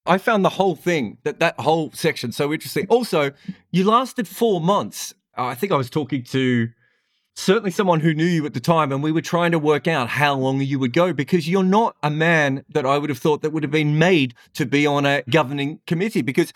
I 0.05 0.17
found 0.17 0.45
the 0.45 0.49
whole 0.49 0.75
thing 0.75 1.17
that 1.23 1.39
that 1.39 1.59
whole 1.59 1.91
section 1.93 2.31
so 2.31 2.53
interesting. 2.53 2.85
Also, 2.89 3.31
you 3.71 3.83
lasted 3.89 4.27
four 4.27 4.61
months. 4.61 5.13
I 5.35 5.55
think 5.55 5.71
I 5.71 5.77
was 5.77 5.89
talking 5.89 6.23
to 6.25 6.69
certainly 7.35 7.71
someone 7.71 7.99
who 7.99 8.13
knew 8.13 8.25
you 8.25 8.45
at 8.45 8.53
the 8.53 8.59
time 8.59 8.91
and 8.91 9.03
we 9.03 9.11
were 9.11 9.21
trying 9.21 9.51
to 9.51 9.59
work 9.59 9.87
out 9.87 10.07
how 10.07 10.33
long 10.35 10.61
you 10.61 10.79
would 10.79 10.93
go 10.93 11.11
because 11.11 11.49
you're 11.49 11.63
not 11.63 11.95
a 12.01 12.09
man 12.09 12.63
that 12.69 12.85
I 12.85 12.97
would 12.97 13.09
have 13.09 13.19
thought 13.19 13.41
that 13.41 13.51
would 13.51 13.63
have 13.63 13.71
been 13.71 13.99
made 13.99 14.33
to 14.53 14.65
be 14.65 14.87
on 14.87 15.05
a 15.05 15.21
governing 15.29 15.79
committee 15.85 16.21
because 16.21 16.53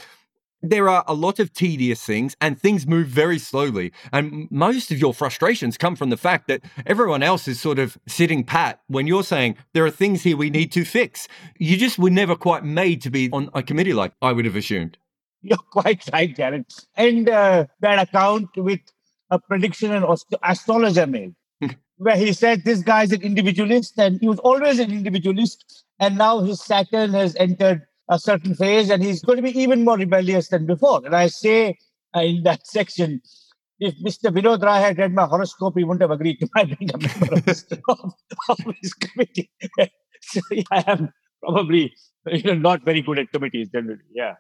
there 0.61 0.89
are 0.89 1.03
a 1.07 1.13
lot 1.13 1.39
of 1.39 1.53
tedious 1.53 2.03
things 2.03 2.35
and 2.41 2.59
things 2.59 2.85
move 2.85 3.07
very 3.07 3.39
slowly. 3.39 3.91
And 4.11 4.47
most 4.51 4.91
of 4.91 4.99
your 4.99 5.13
frustrations 5.13 5.77
come 5.77 5.95
from 5.95 6.09
the 6.09 6.17
fact 6.17 6.47
that 6.47 6.61
everyone 6.85 7.23
else 7.23 7.47
is 7.47 7.59
sort 7.59 7.79
of 7.79 7.97
sitting 8.07 8.43
pat 8.43 8.81
when 8.87 9.07
you're 9.07 9.23
saying 9.23 9.57
there 9.73 9.85
are 9.85 9.91
things 9.91 10.23
here 10.23 10.37
we 10.37 10.49
need 10.49 10.71
to 10.73 10.83
fix. 10.83 11.27
You 11.57 11.77
just 11.77 11.97
were 11.97 12.09
never 12.09 12.35
quite 12.35 12.63
made 12.63 13.01
to 13.03 13.09
be 13.09 13.29
on 13.31 13.49
a 13.53 13.63
committee 13.63 13.93
like 13.93 14.13
I 14.21 14.33
would 14.33 14.45
have 14.45 14.55
assumed. 14.55 14.97
You're 15.41 15.57
quite 15.57 16.03
right, 16.11 16.35
Jarrod. 16.35 16.65
And 16.95 17.29
uh, 17.29 17.65
that 17.79 18.09
account 18.09 18.49
with 18.57 18.81
a 19.29 19.39
prediction 19.39 19.91
an 19.93 20.03
astrologer 20.43 21.07
made, 21.07 21.33
where 21.97 22.17
he 22.17 22.33
said 22.33 22.63
this 22.65 22.81
guy's 22.81 23.13
an 23.13 23.21
individualist, 23.21 23.97
and 23.97 24.19
he 24.19 24.27
was 24.27 24.39
always 24.39 24.79
an 24.79 24.91
individualist, 24.91 25.85
and 25.99 26.17
now 26.17 26.39
his 26.41 26.61
Saturn 26.61 27.11
has 27.11 27.35
entered 27.37 27.83
a 28.09 28.19
certain 28.19 28.55
phase, 28.55 28.89
and 28.89 29.03
he's 29.03 29.21
going 29.21 29.37
to 29.37 29.43
be 29.43 29.57
even 29.57 29.83
more 29.83 29.97
rebellious 29.97 30.49
than 30.49 30.65
before. 30.65 31.01
And 31.05 31.15
I 31.15 31.27
say 31.27 31.77
uh, 32.15 32.21
in 32.21 32.43
that 32.43 32.65
section, 32.67 33.21
if 33.79 33.95
Mr. 34.03 34.31
Vinod 34.31 34.61
Rai 34.61 34.81
had 34.81 34.97
read 34.97 35.13
my 35.13 35.25
horoscope, 35.25 35.75
he 35.77 35.83
wouldn't 35.83 36.01
have 36.01 36.11
agreed 36.11 36.37
to 36.39 36.49
my 36.55 36.65
being 36.65 36.89
a 36.93 36.97
member 36.97 37.33
of, 37.33 37.45
this, 37.45 37.65
of, 37.89 38.13
of 38.49 38.57
his 38.81 38.93
committee. 38.93 39.49
so 40.21 40.41
yeah, 40.51 40.63
I 40.71 40.83
am 40.87 41.13
probably 41.41 41.93
you 42.27 42.43
know 42.43 42.55
not 42.55 42.83
very 42.83 43.01
good 43.01 43.19
at 43.19 43.31
committees 43.31 43.69
generally. 43.69 44.01
Yeah. 44.13 44.35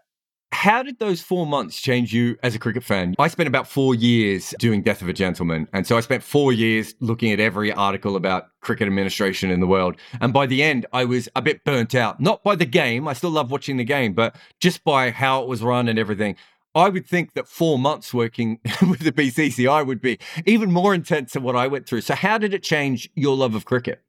How 0.51 0.81
did 0.83 0.99
those 0.99 1.21
four 1.21 1.45
months 1.45 1.79
change 1.79 2.11
you 2.11 2.35
as 2.41 2.55
a 2.55 2.59
cricket 2.59 2.83
fan? 2.83 3.15
I 3.19 3.27
spent 3.27 3.47
about 3.47 3.67
four 3.67 3.93
years 3.93 4.53
doing 4.59 4.81
Death 4.81 5.01
of 5.01 5.07
a 5.07 5.13
Gentleman. 5.13 5.67
And 5.73 5.85
so 5.85 5.95
I 5.95 6.01
spent 6.01 6.23
four 6.23 6.51
years 6.51 6.95
looking 6.99 7.31
at 7.31 7.39
every 7.39 7.71
article 7.71 8.15
about 8.15 8.47
cricket 8.61 8.87
administration 8.87 9.51
in 9.51 9.59
the 9.59 9.67
world. 9.67 9.95
And 10.19 10.33
by 10.33 10.47
the 10.47 10.63
end, 10.63 10.85
I 10.91 11.05
was 11.05 11.29
a 11.35 11.41
bit 11.41 11.63
burnt 11.63 11.93
out. 11.93 12.19
Not 12.19 12.43
by 12.43 12.55
the 12.55 12.65
game, 12.65 13.07
I 13.07 13.13
still 13.13 13.29
love 13.29 13.51
watching 13.51 13.77
the 13.77 13.83
game, 13.83 14.13
but 14.13 14.35
just 14.59 14.83
by 14.83 15.11
how 15.11 15.43
it 15.43 15.47
was 15.47 15.61
run 15.61 15.87
and 15.87 15.99
everything. 15.99 16.35
I 16.75 16.89
would 16.89 17.07
think 17.07 17.33
that 17.33 17.47
four 17.47 17.79
months 17.79 18.13
working 18.13 18.59
with 18.81 18.99
the 18.99 19.11
BCCI 19.11 19.85
would 19.85 20.01
be 20.01 20.19
even 20.45 20.71
more 20.71 20.93
intense 20.93 21.33
than 21.33 21.43
what 21.43 21.55
I 21.55 21.67
went 21.67 21.87
through. 21.87 22.01
So, 22.01 22.15
how 22.15 22.37
did 22.37 22.53
it 22.53 22.63
change 22.63 23.09
your 23.15 23.35
love 23.35 23.55
of 23.55 23.65
cricket? 23.65 24.01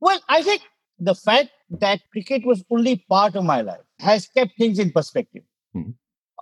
Well, 0.00 0.20
I 0.28 0.42
think 0.42 0.62
the 0.98 1.14
fact 1.14 1.50
that 1.70 2.00
cricket 2.12 2.44
was 2.44 2.64
only 2.70 3.04
part 3.08 3.34
of 3.34 3.44
my 3.44 3.60
life 3.60 3.80
has 3.98 4.26
kept 4.26 4.52
things 4.58 4.78
in 4.78 4.90
perspective. 4.92 5.42
Mm-hmm. 5.74 5.90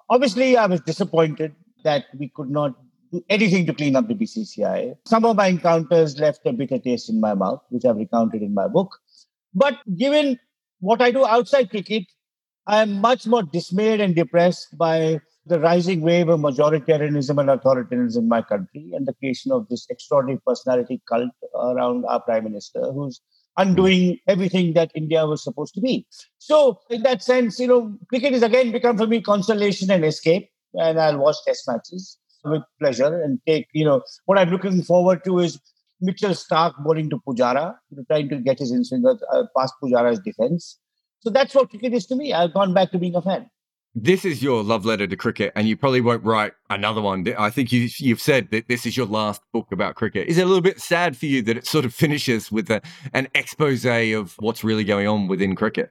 Obviously, 0.09 0.57
I 0.57 0.66
was 0.66 0.81
disappointed 0.81 1.55
that 1.85 2.07
we 2.19 2.29
could 2.29 2.51
not 2.51 2.75
do 3.12 3.25
anything 3.29 3.66
to 3.66 3.75
clean 3.75 3.97
up 3.97 4.09
the 4.09 4.14
BCCI. 4.14 4.95
Some 5.07 5.25
of 5.25 5.37
my 5.37 5.49
encounters 5.49 6.19
left 6.19 6.40
a 6.47 6.53
bitter 6.53 6.79
taste 6.79 7.09
in 7.09 7.21
my 7.21 7.35
mouth, 7.35 7.61
which 7.71 7.85
I've 7.85 7.97
recounted 7.97 8.43
in 8.43 8.55
my 8.55 8.69
book. 8.69 8.90
But 9.55 9.79
given 9.97 10.38
what 10.81 11.03
I 11.03 11.11
do 11.11 11.27
outside 11.27 11.71
cricket, 11.71 12.05
I 12.66 12.83
am 12.83 13.01
much 13.01 13.27
more 13.27 13.43
dismayed 13.43 14.01
and 14.01 14.14
depressed 14.14 14.77
by 14.77 15.21
the 15.47 15.59
rising 15.59 16.03
wave 16.03 16.29
of 16.29 16.40
majoritarianism 16.40 17.40
and 17.40 17.49
authoritarianism 17.49 18.19
in 18.19 18.29
my 18.29 18.43
country 18.43 18.93
and 18.95 19.07
the 19.07 19.14
creation 19.14 19.51
of 19.51 19.66
this 19.69 19.87
extraordinary 19.90 20.40
personality 20.47 21.03
cult 21.09 21.31
around 21.55 22.05
our 22.05 22.21
prime 22.21 22.45
minister, 22.45 22.81
who's 22.93 23.21
undoing 23.61 24.18
everything 24.27 24.73
that 24.75 24.90
India 24.94 25.27
was 25.27 25.42
supposed 25.44 25.75
to 25.75 25.81
be. 25.81 26.07
So, 26.38 26.81
in 26.88 27.03
that 27.03 27.23
sense, 27.23 27.59
you 27.59 27.66
know, 27.66 27.96
cricket 28.09 28.33
has 28.33 28.42
again 28.42 28.73
become 28.73 28.96
for 28.96 29.07
me 29.07 29.20
consolation 29.20 29.90
and 29.90 30.05
escape. 30.05 30.51
And 30.75 31.01
I'll 31.01 31.18
watch 31.18 31.37
test 31.46 31.68
matches 31.68 32.18
with 32.44 32.62
pleasure 32.81 33.23
and 33.23 33.40
take, 33.46 33.66
you 33.73 33.85
know, 33.85 34.03
what 34.27 34.38
I'm 34.38 34.51
looking 34.51 34.83
forward 34.83 35.25
to 35.25 35.40
is 35.40 35.61
Mitchell 36.01 36.31
Starc 36.31 36.73
bowling 36.83 37.11
to 37.11 37.18
Pujara, 37.18 37.75
trying 38.09 38.29
to 38.31 38.37
get 38.37 38.61
his 38.61 38.70
in 38.70 38.85
swinger 38.85 39.16
uh, 39.33 39.44
past 39.57 39.75
Pujara's 39.83 40.20
defense. 40.20 40.79
So 41.20 41.29
that's 41.29 41.55
what 41.55 41.70
cricket 41.70 41.92
is 41.92 42.07
to 42.07 42.16
me. 42.16 42.33
I've 42.33 42.55
gone 42.55 42.73
back 42.73 42.92
to 42.92 42.99
being 42.99 43.14
a 43.14 43.23
fan 43.23 43.51
this 43.94 44.24
is 44.24 44.42
your 44.42 44.62
love 44.62 44.85
letter 44.85 45.07
to 45.07 45.16
cricket, 45.16 45.53
and 45.57 45.68
you 45.68 45.76
probably 45.76 46.00
won't 46.00 46.24
write 46.24 46.53
another 46.68 47.00
one. 47.00 47.26
I 47.37 47.50
think 47.50 47.72
you, 47.72 47.88
you've 47.98 48.20
said 48.20 48.48
that 48.50 48.68
this 48.68 48.87
is 48.87 48.96
your 48.96 49.07
last 49.07 49.42
book 49.53 49.66
about 49.72 49.96
cricket. 49.96 50.29
Is 50.29 50.38
it 50.38 50.42
a 50.42 50.46
little 50.46 50.62
bit 50.62 50.81
sad 50.81 51.16
for 51.16 51.26
you 51.26 51.42
that 51.42 51.57
it 51.57 51.66
sort 51.66 51.85
of 51.85 51.92
finishes 51.92 52.53
with 52.53 52.70
a, 52.70 52.81
an 53.12 53.29
expose 53.35 53.85
of 53.85 54.35
what's 54.38 54.62
really 54.62 54.85
going 54.85 55.09
on 55.09 55.26
within 55.26 55.57
cricket? 55.57 55.90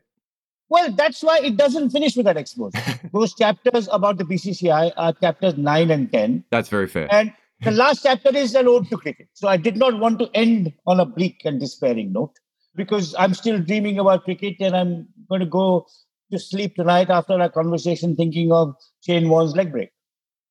Well, 0.69 0.91
that's 0.91 1.23
why 1.23 1.39
it 1.39 1.57
doesn't 1.57 1.89
finish 1.89 2.15
with 2.15 2.25
that 2.25 2.37
expose. 2.37 2.73
Those 3.13 3.33
chapters 3.33 3.89
about 3.91 4.17
the 4.17 4.23
BCCI 4.23 4.93
are 4.95 5.13
chapters 5.13 5.57
9 5.57 5.91
and 5.91 6.11
10. 6.11 6.43
That's 6.51 6.69
very 6.69 6.87
fair. 6.87 7.07
And 7.11 7.33
the 7.61 7.71
last 7.71 8.03
chapter 8.03 8.35
is 8.35 8.55
an 8.55 8.67
ode 8.67 8.87
to 8.89 8.97
cricket. 8.97 9.27
So 9.33 9.47
I 9.47 9.57
did 9.57 9.75
not 9.75 9.99
want 9.99 10.19
to 10.19 10.29
end 10.33 10.71
on 10.85 10.99
a 10.99 11.05
bleak 11.05 11.41
and 11.43 11.59
despairing 11.59 12.13
note 12.13 12.33
because 12.75 13.15
I'm 13.17 13.33
still 13.33 13.59
dreaming 13.59 13.99
about 13.99 14.23
cricket 14.23 14.57
and 14.59 14.75
I'm 14.75 15.07
going 15.27 15.41
to 15.41 15.47
go 15.47 15.87
to 16.31 16.39
sleep 16.39 16.75
tonight 16.75 17.09
after 17.09 17.33
our 17.33 17.49
conversation 17.49 18.15
thinking 18.15 18.51
of 18.51 18.75
Shane 19.05 19.29
Warne's 19.29 19.55
leg 19.55 19.71
break. 19.71 19.91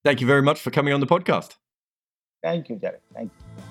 Thank 0.05 0.21
you 0.21 0.27
very 0.27 0.43
much 0.43 0.61
for 0.61 0.71
coming 0.71 0.95
on 0.95 1.01
the 1.01 1.07
podcast. 1.07 1.55
Thank 2.43 2.69
you, 2.69 2.77
Derek. 2.77 3.03
Thank 3.15 3.31
you. 3.33 3.63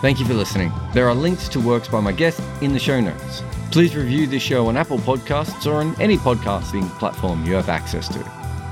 Thank 0.00 0.18
you 0.18 0.26
for 0.26 0.34
listening. 0.34 0.72
There 0.94 1.08
are 1.08 1.14
links 1.14 1.48
to 1.50 1.60
works 1.60 1.86
by 1.88 2.00
my 2.00 2.10
guests 2.10 2.42
in 2.60 2.72
the 2.72 2.78
show 2.80 3.00
notes. 3.00 3.42
Please 3.70 3.94
review 3.94 4.26
this 4.26 4.42
show 4.42 4.66
on 4.66 4.76
Apple 4.76 4.98
Podcasts 4.98 5.64
or 5.66 5.76
on 5.76 5.98
any 6.00 6.16
podcasting 6.16 6.88
platform 6.98 7.44
you 7.46 7.54
have 7.54 7.68
access 7.68 8.08
to. 8.08 8.18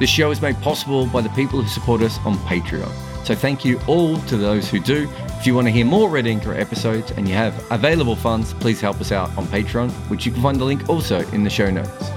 This 0.00 0.10
show 0.10 0.30
is 0.30 0.42
made 0.42 0.56
possible 0.60 1.06
by 1.06 1.20
the 1.20 1.28
people 1.30 1.62
who 1.62 1.68
support 1.68 2.02
us 2.02 2.18
on 2.24 2.34
Patreon. 2.38 3.09
So 3.24 3.34
thank 3.34 3.64
you 3.64 3.80
all 3.86 4.18
to 4.22 4.36
those 4.36 4.68
who 4.68 4.80
do. 4.80 5.08
If 5.38 5.46
you 5.46 5.54
want 5.54 5.66
to 5.66 5.70
hear 5.70 5.84
more 5.84 6.10
Red 6.10 6.24
Inker 6.24 6.58
episodes 6.58 7.12
and 7.12 7.28
you 7.28 7.34
have 7.34 7.54
available 7.70 8.16
funds, 8.16 8.52
please 8.54 8.80
help 8.80 9.00
us 9.00 9.12
out 9.12 9.36
on 9.38 9.46
Patreon, 9.46 9.90
which 10.10 10.26
you 10.26 10.32
can 10.32 10.42
find 10.42 10.58
the 10.58 10.64
link 10.64 10.88
also 10.88 11.20
in 11.30 11.44
the 11.44 11.50
show 11.50 11.70
notes. 11.70 12.10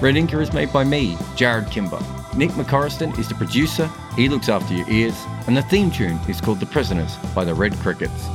Red 0.00 0.16
Inker 0.16 0.42
is 0.42 0.52
made 0.52 0.72
by 0.72 0.84
me, 0.84 1.14
Jarrod 1.36 1.70
Kimber. 1.70 2.00
Nick 2.36 2.50
McCorriston 2.50 3.18
is 3.18 3.28
the 3.28 3.34
producer, 3.34 3.90
he 4.14 4.28
looks 4.28 4.50
after 4.50 4.74
your 4.74 4.88
ears, 4.90 5.16
and 5.46 5.56
the 5.56 5.62
theme 5.62 5.90
tune 5.90 6.18
is 6.28 6.40
called 6.40 6.60
The 6.60 6.66
Prisoners 6.66 7.16
by 7.34 7.44
the 7.44 7.54
Red 7.54 7.74
Crickets. 7.76 8.26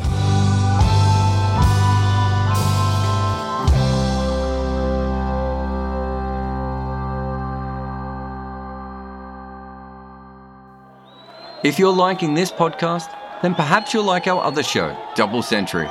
If 11.64 11.78
you're 11.78 11.94
liking 11.94 12.34
this 12.34 12.52
podcast, 12.52 13.16
then 13.44 13.54
perhaps 13.54 13.94
you'll 13.94 14.04
like 14.04 14.26
our 14.26 14.44
other 14.44 14.64
show, 14.64 14.98
Double 15.14 15.44
Century. 15.44 15.88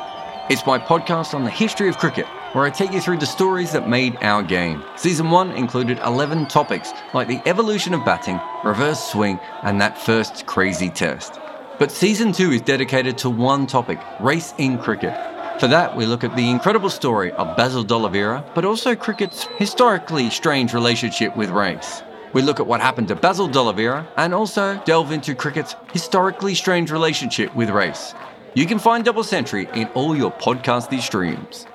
It's 0.49 0.67
my 0.67 0.81
podcast 0.81 1.33
on 1.33 1.45
the 1.45 1.51
history 1.51 1.89
of 1.89 1.97
cricket, 1.97 2.27
where 2.55 2.65
I 2.65 2.71
take 2.71 2.91
you 2.91 3.01
through 3.01 3.19
the 3.19 3.27
stories 3.27 3.71
that 3.71 3.89
made 3.89 4.17
our 4.21 4.43
game. 4.43 4.83
Season 4.97 5.31
1 5.31 5.53
included 5.53 6.01
11 6.01 6.47
topics, 6.47 6.93
like 7.15 7.29
the 7.29 7.41
evolution 7.47 7.95
of 7.95 8.05
batting, 8.05 8.41
reverse 8.65 8.99
swing, 8.99 9.39
and 9.63 9.81
that 9.81 9.97
first 9.97 10.45
crazy 10.47 10.91
test. 10.91 11.39
But 11.79 11.93
Season 11.93 12.33
2 12.33 12.51
is 12.51 12.63
dedicated 12.63 13.17
to 13.19 13.31
one 13.31 13.69
topic 13.69 14.01
race 14.19 14.53
in 14.59 14.77
cricket. 14.77 15.17
For 15.61 15.69
that, 15.69 15.97
we 15.97 16.05
look 16.05 16.25
at 16.25 16.35
the 16.35 16.51
incredible 16.51 16.91
story 16.91 17.31
of 17.31 17.57
Basil 17.57 17.85
D'Oliveira, 17.85 18.45
but 18.57 18.65
also 18.65 18.97
cricket's 18.97 19.45
historically 19.57 20.31
strange 20.31 20.75
relationship 20.75 21.37
with 21.37 21.51
race. 21.51 22.03
We 22.33 22.43
look 22.43 22.61
at 22.61 22.67
what 22.67 22.81
happened 22.81 23.09
to 23.09 23.17
Basil 23.17 23.49
D'Oliveira 23.49 24.07
and 24.17 24.33
also 24.33 24.81
delve 24.85 25.11
into 25.11 25.35
cricket's 25.35 25.75
historically 25.93 26.55
strange 26.55 26.93
relationship 26.93 27.55
with 27.57 27.71
race. 27.71 28.15
You 28.55 28.67
can 28.67 28.79
find 28.79 29.05
Double 29.05 29.25
Century 29.25 29.69
in 29.75 29.89
all 29.89 30.17
your 30.17 30.31
podcasty 30.31 31.01
streams. 31.01 31.67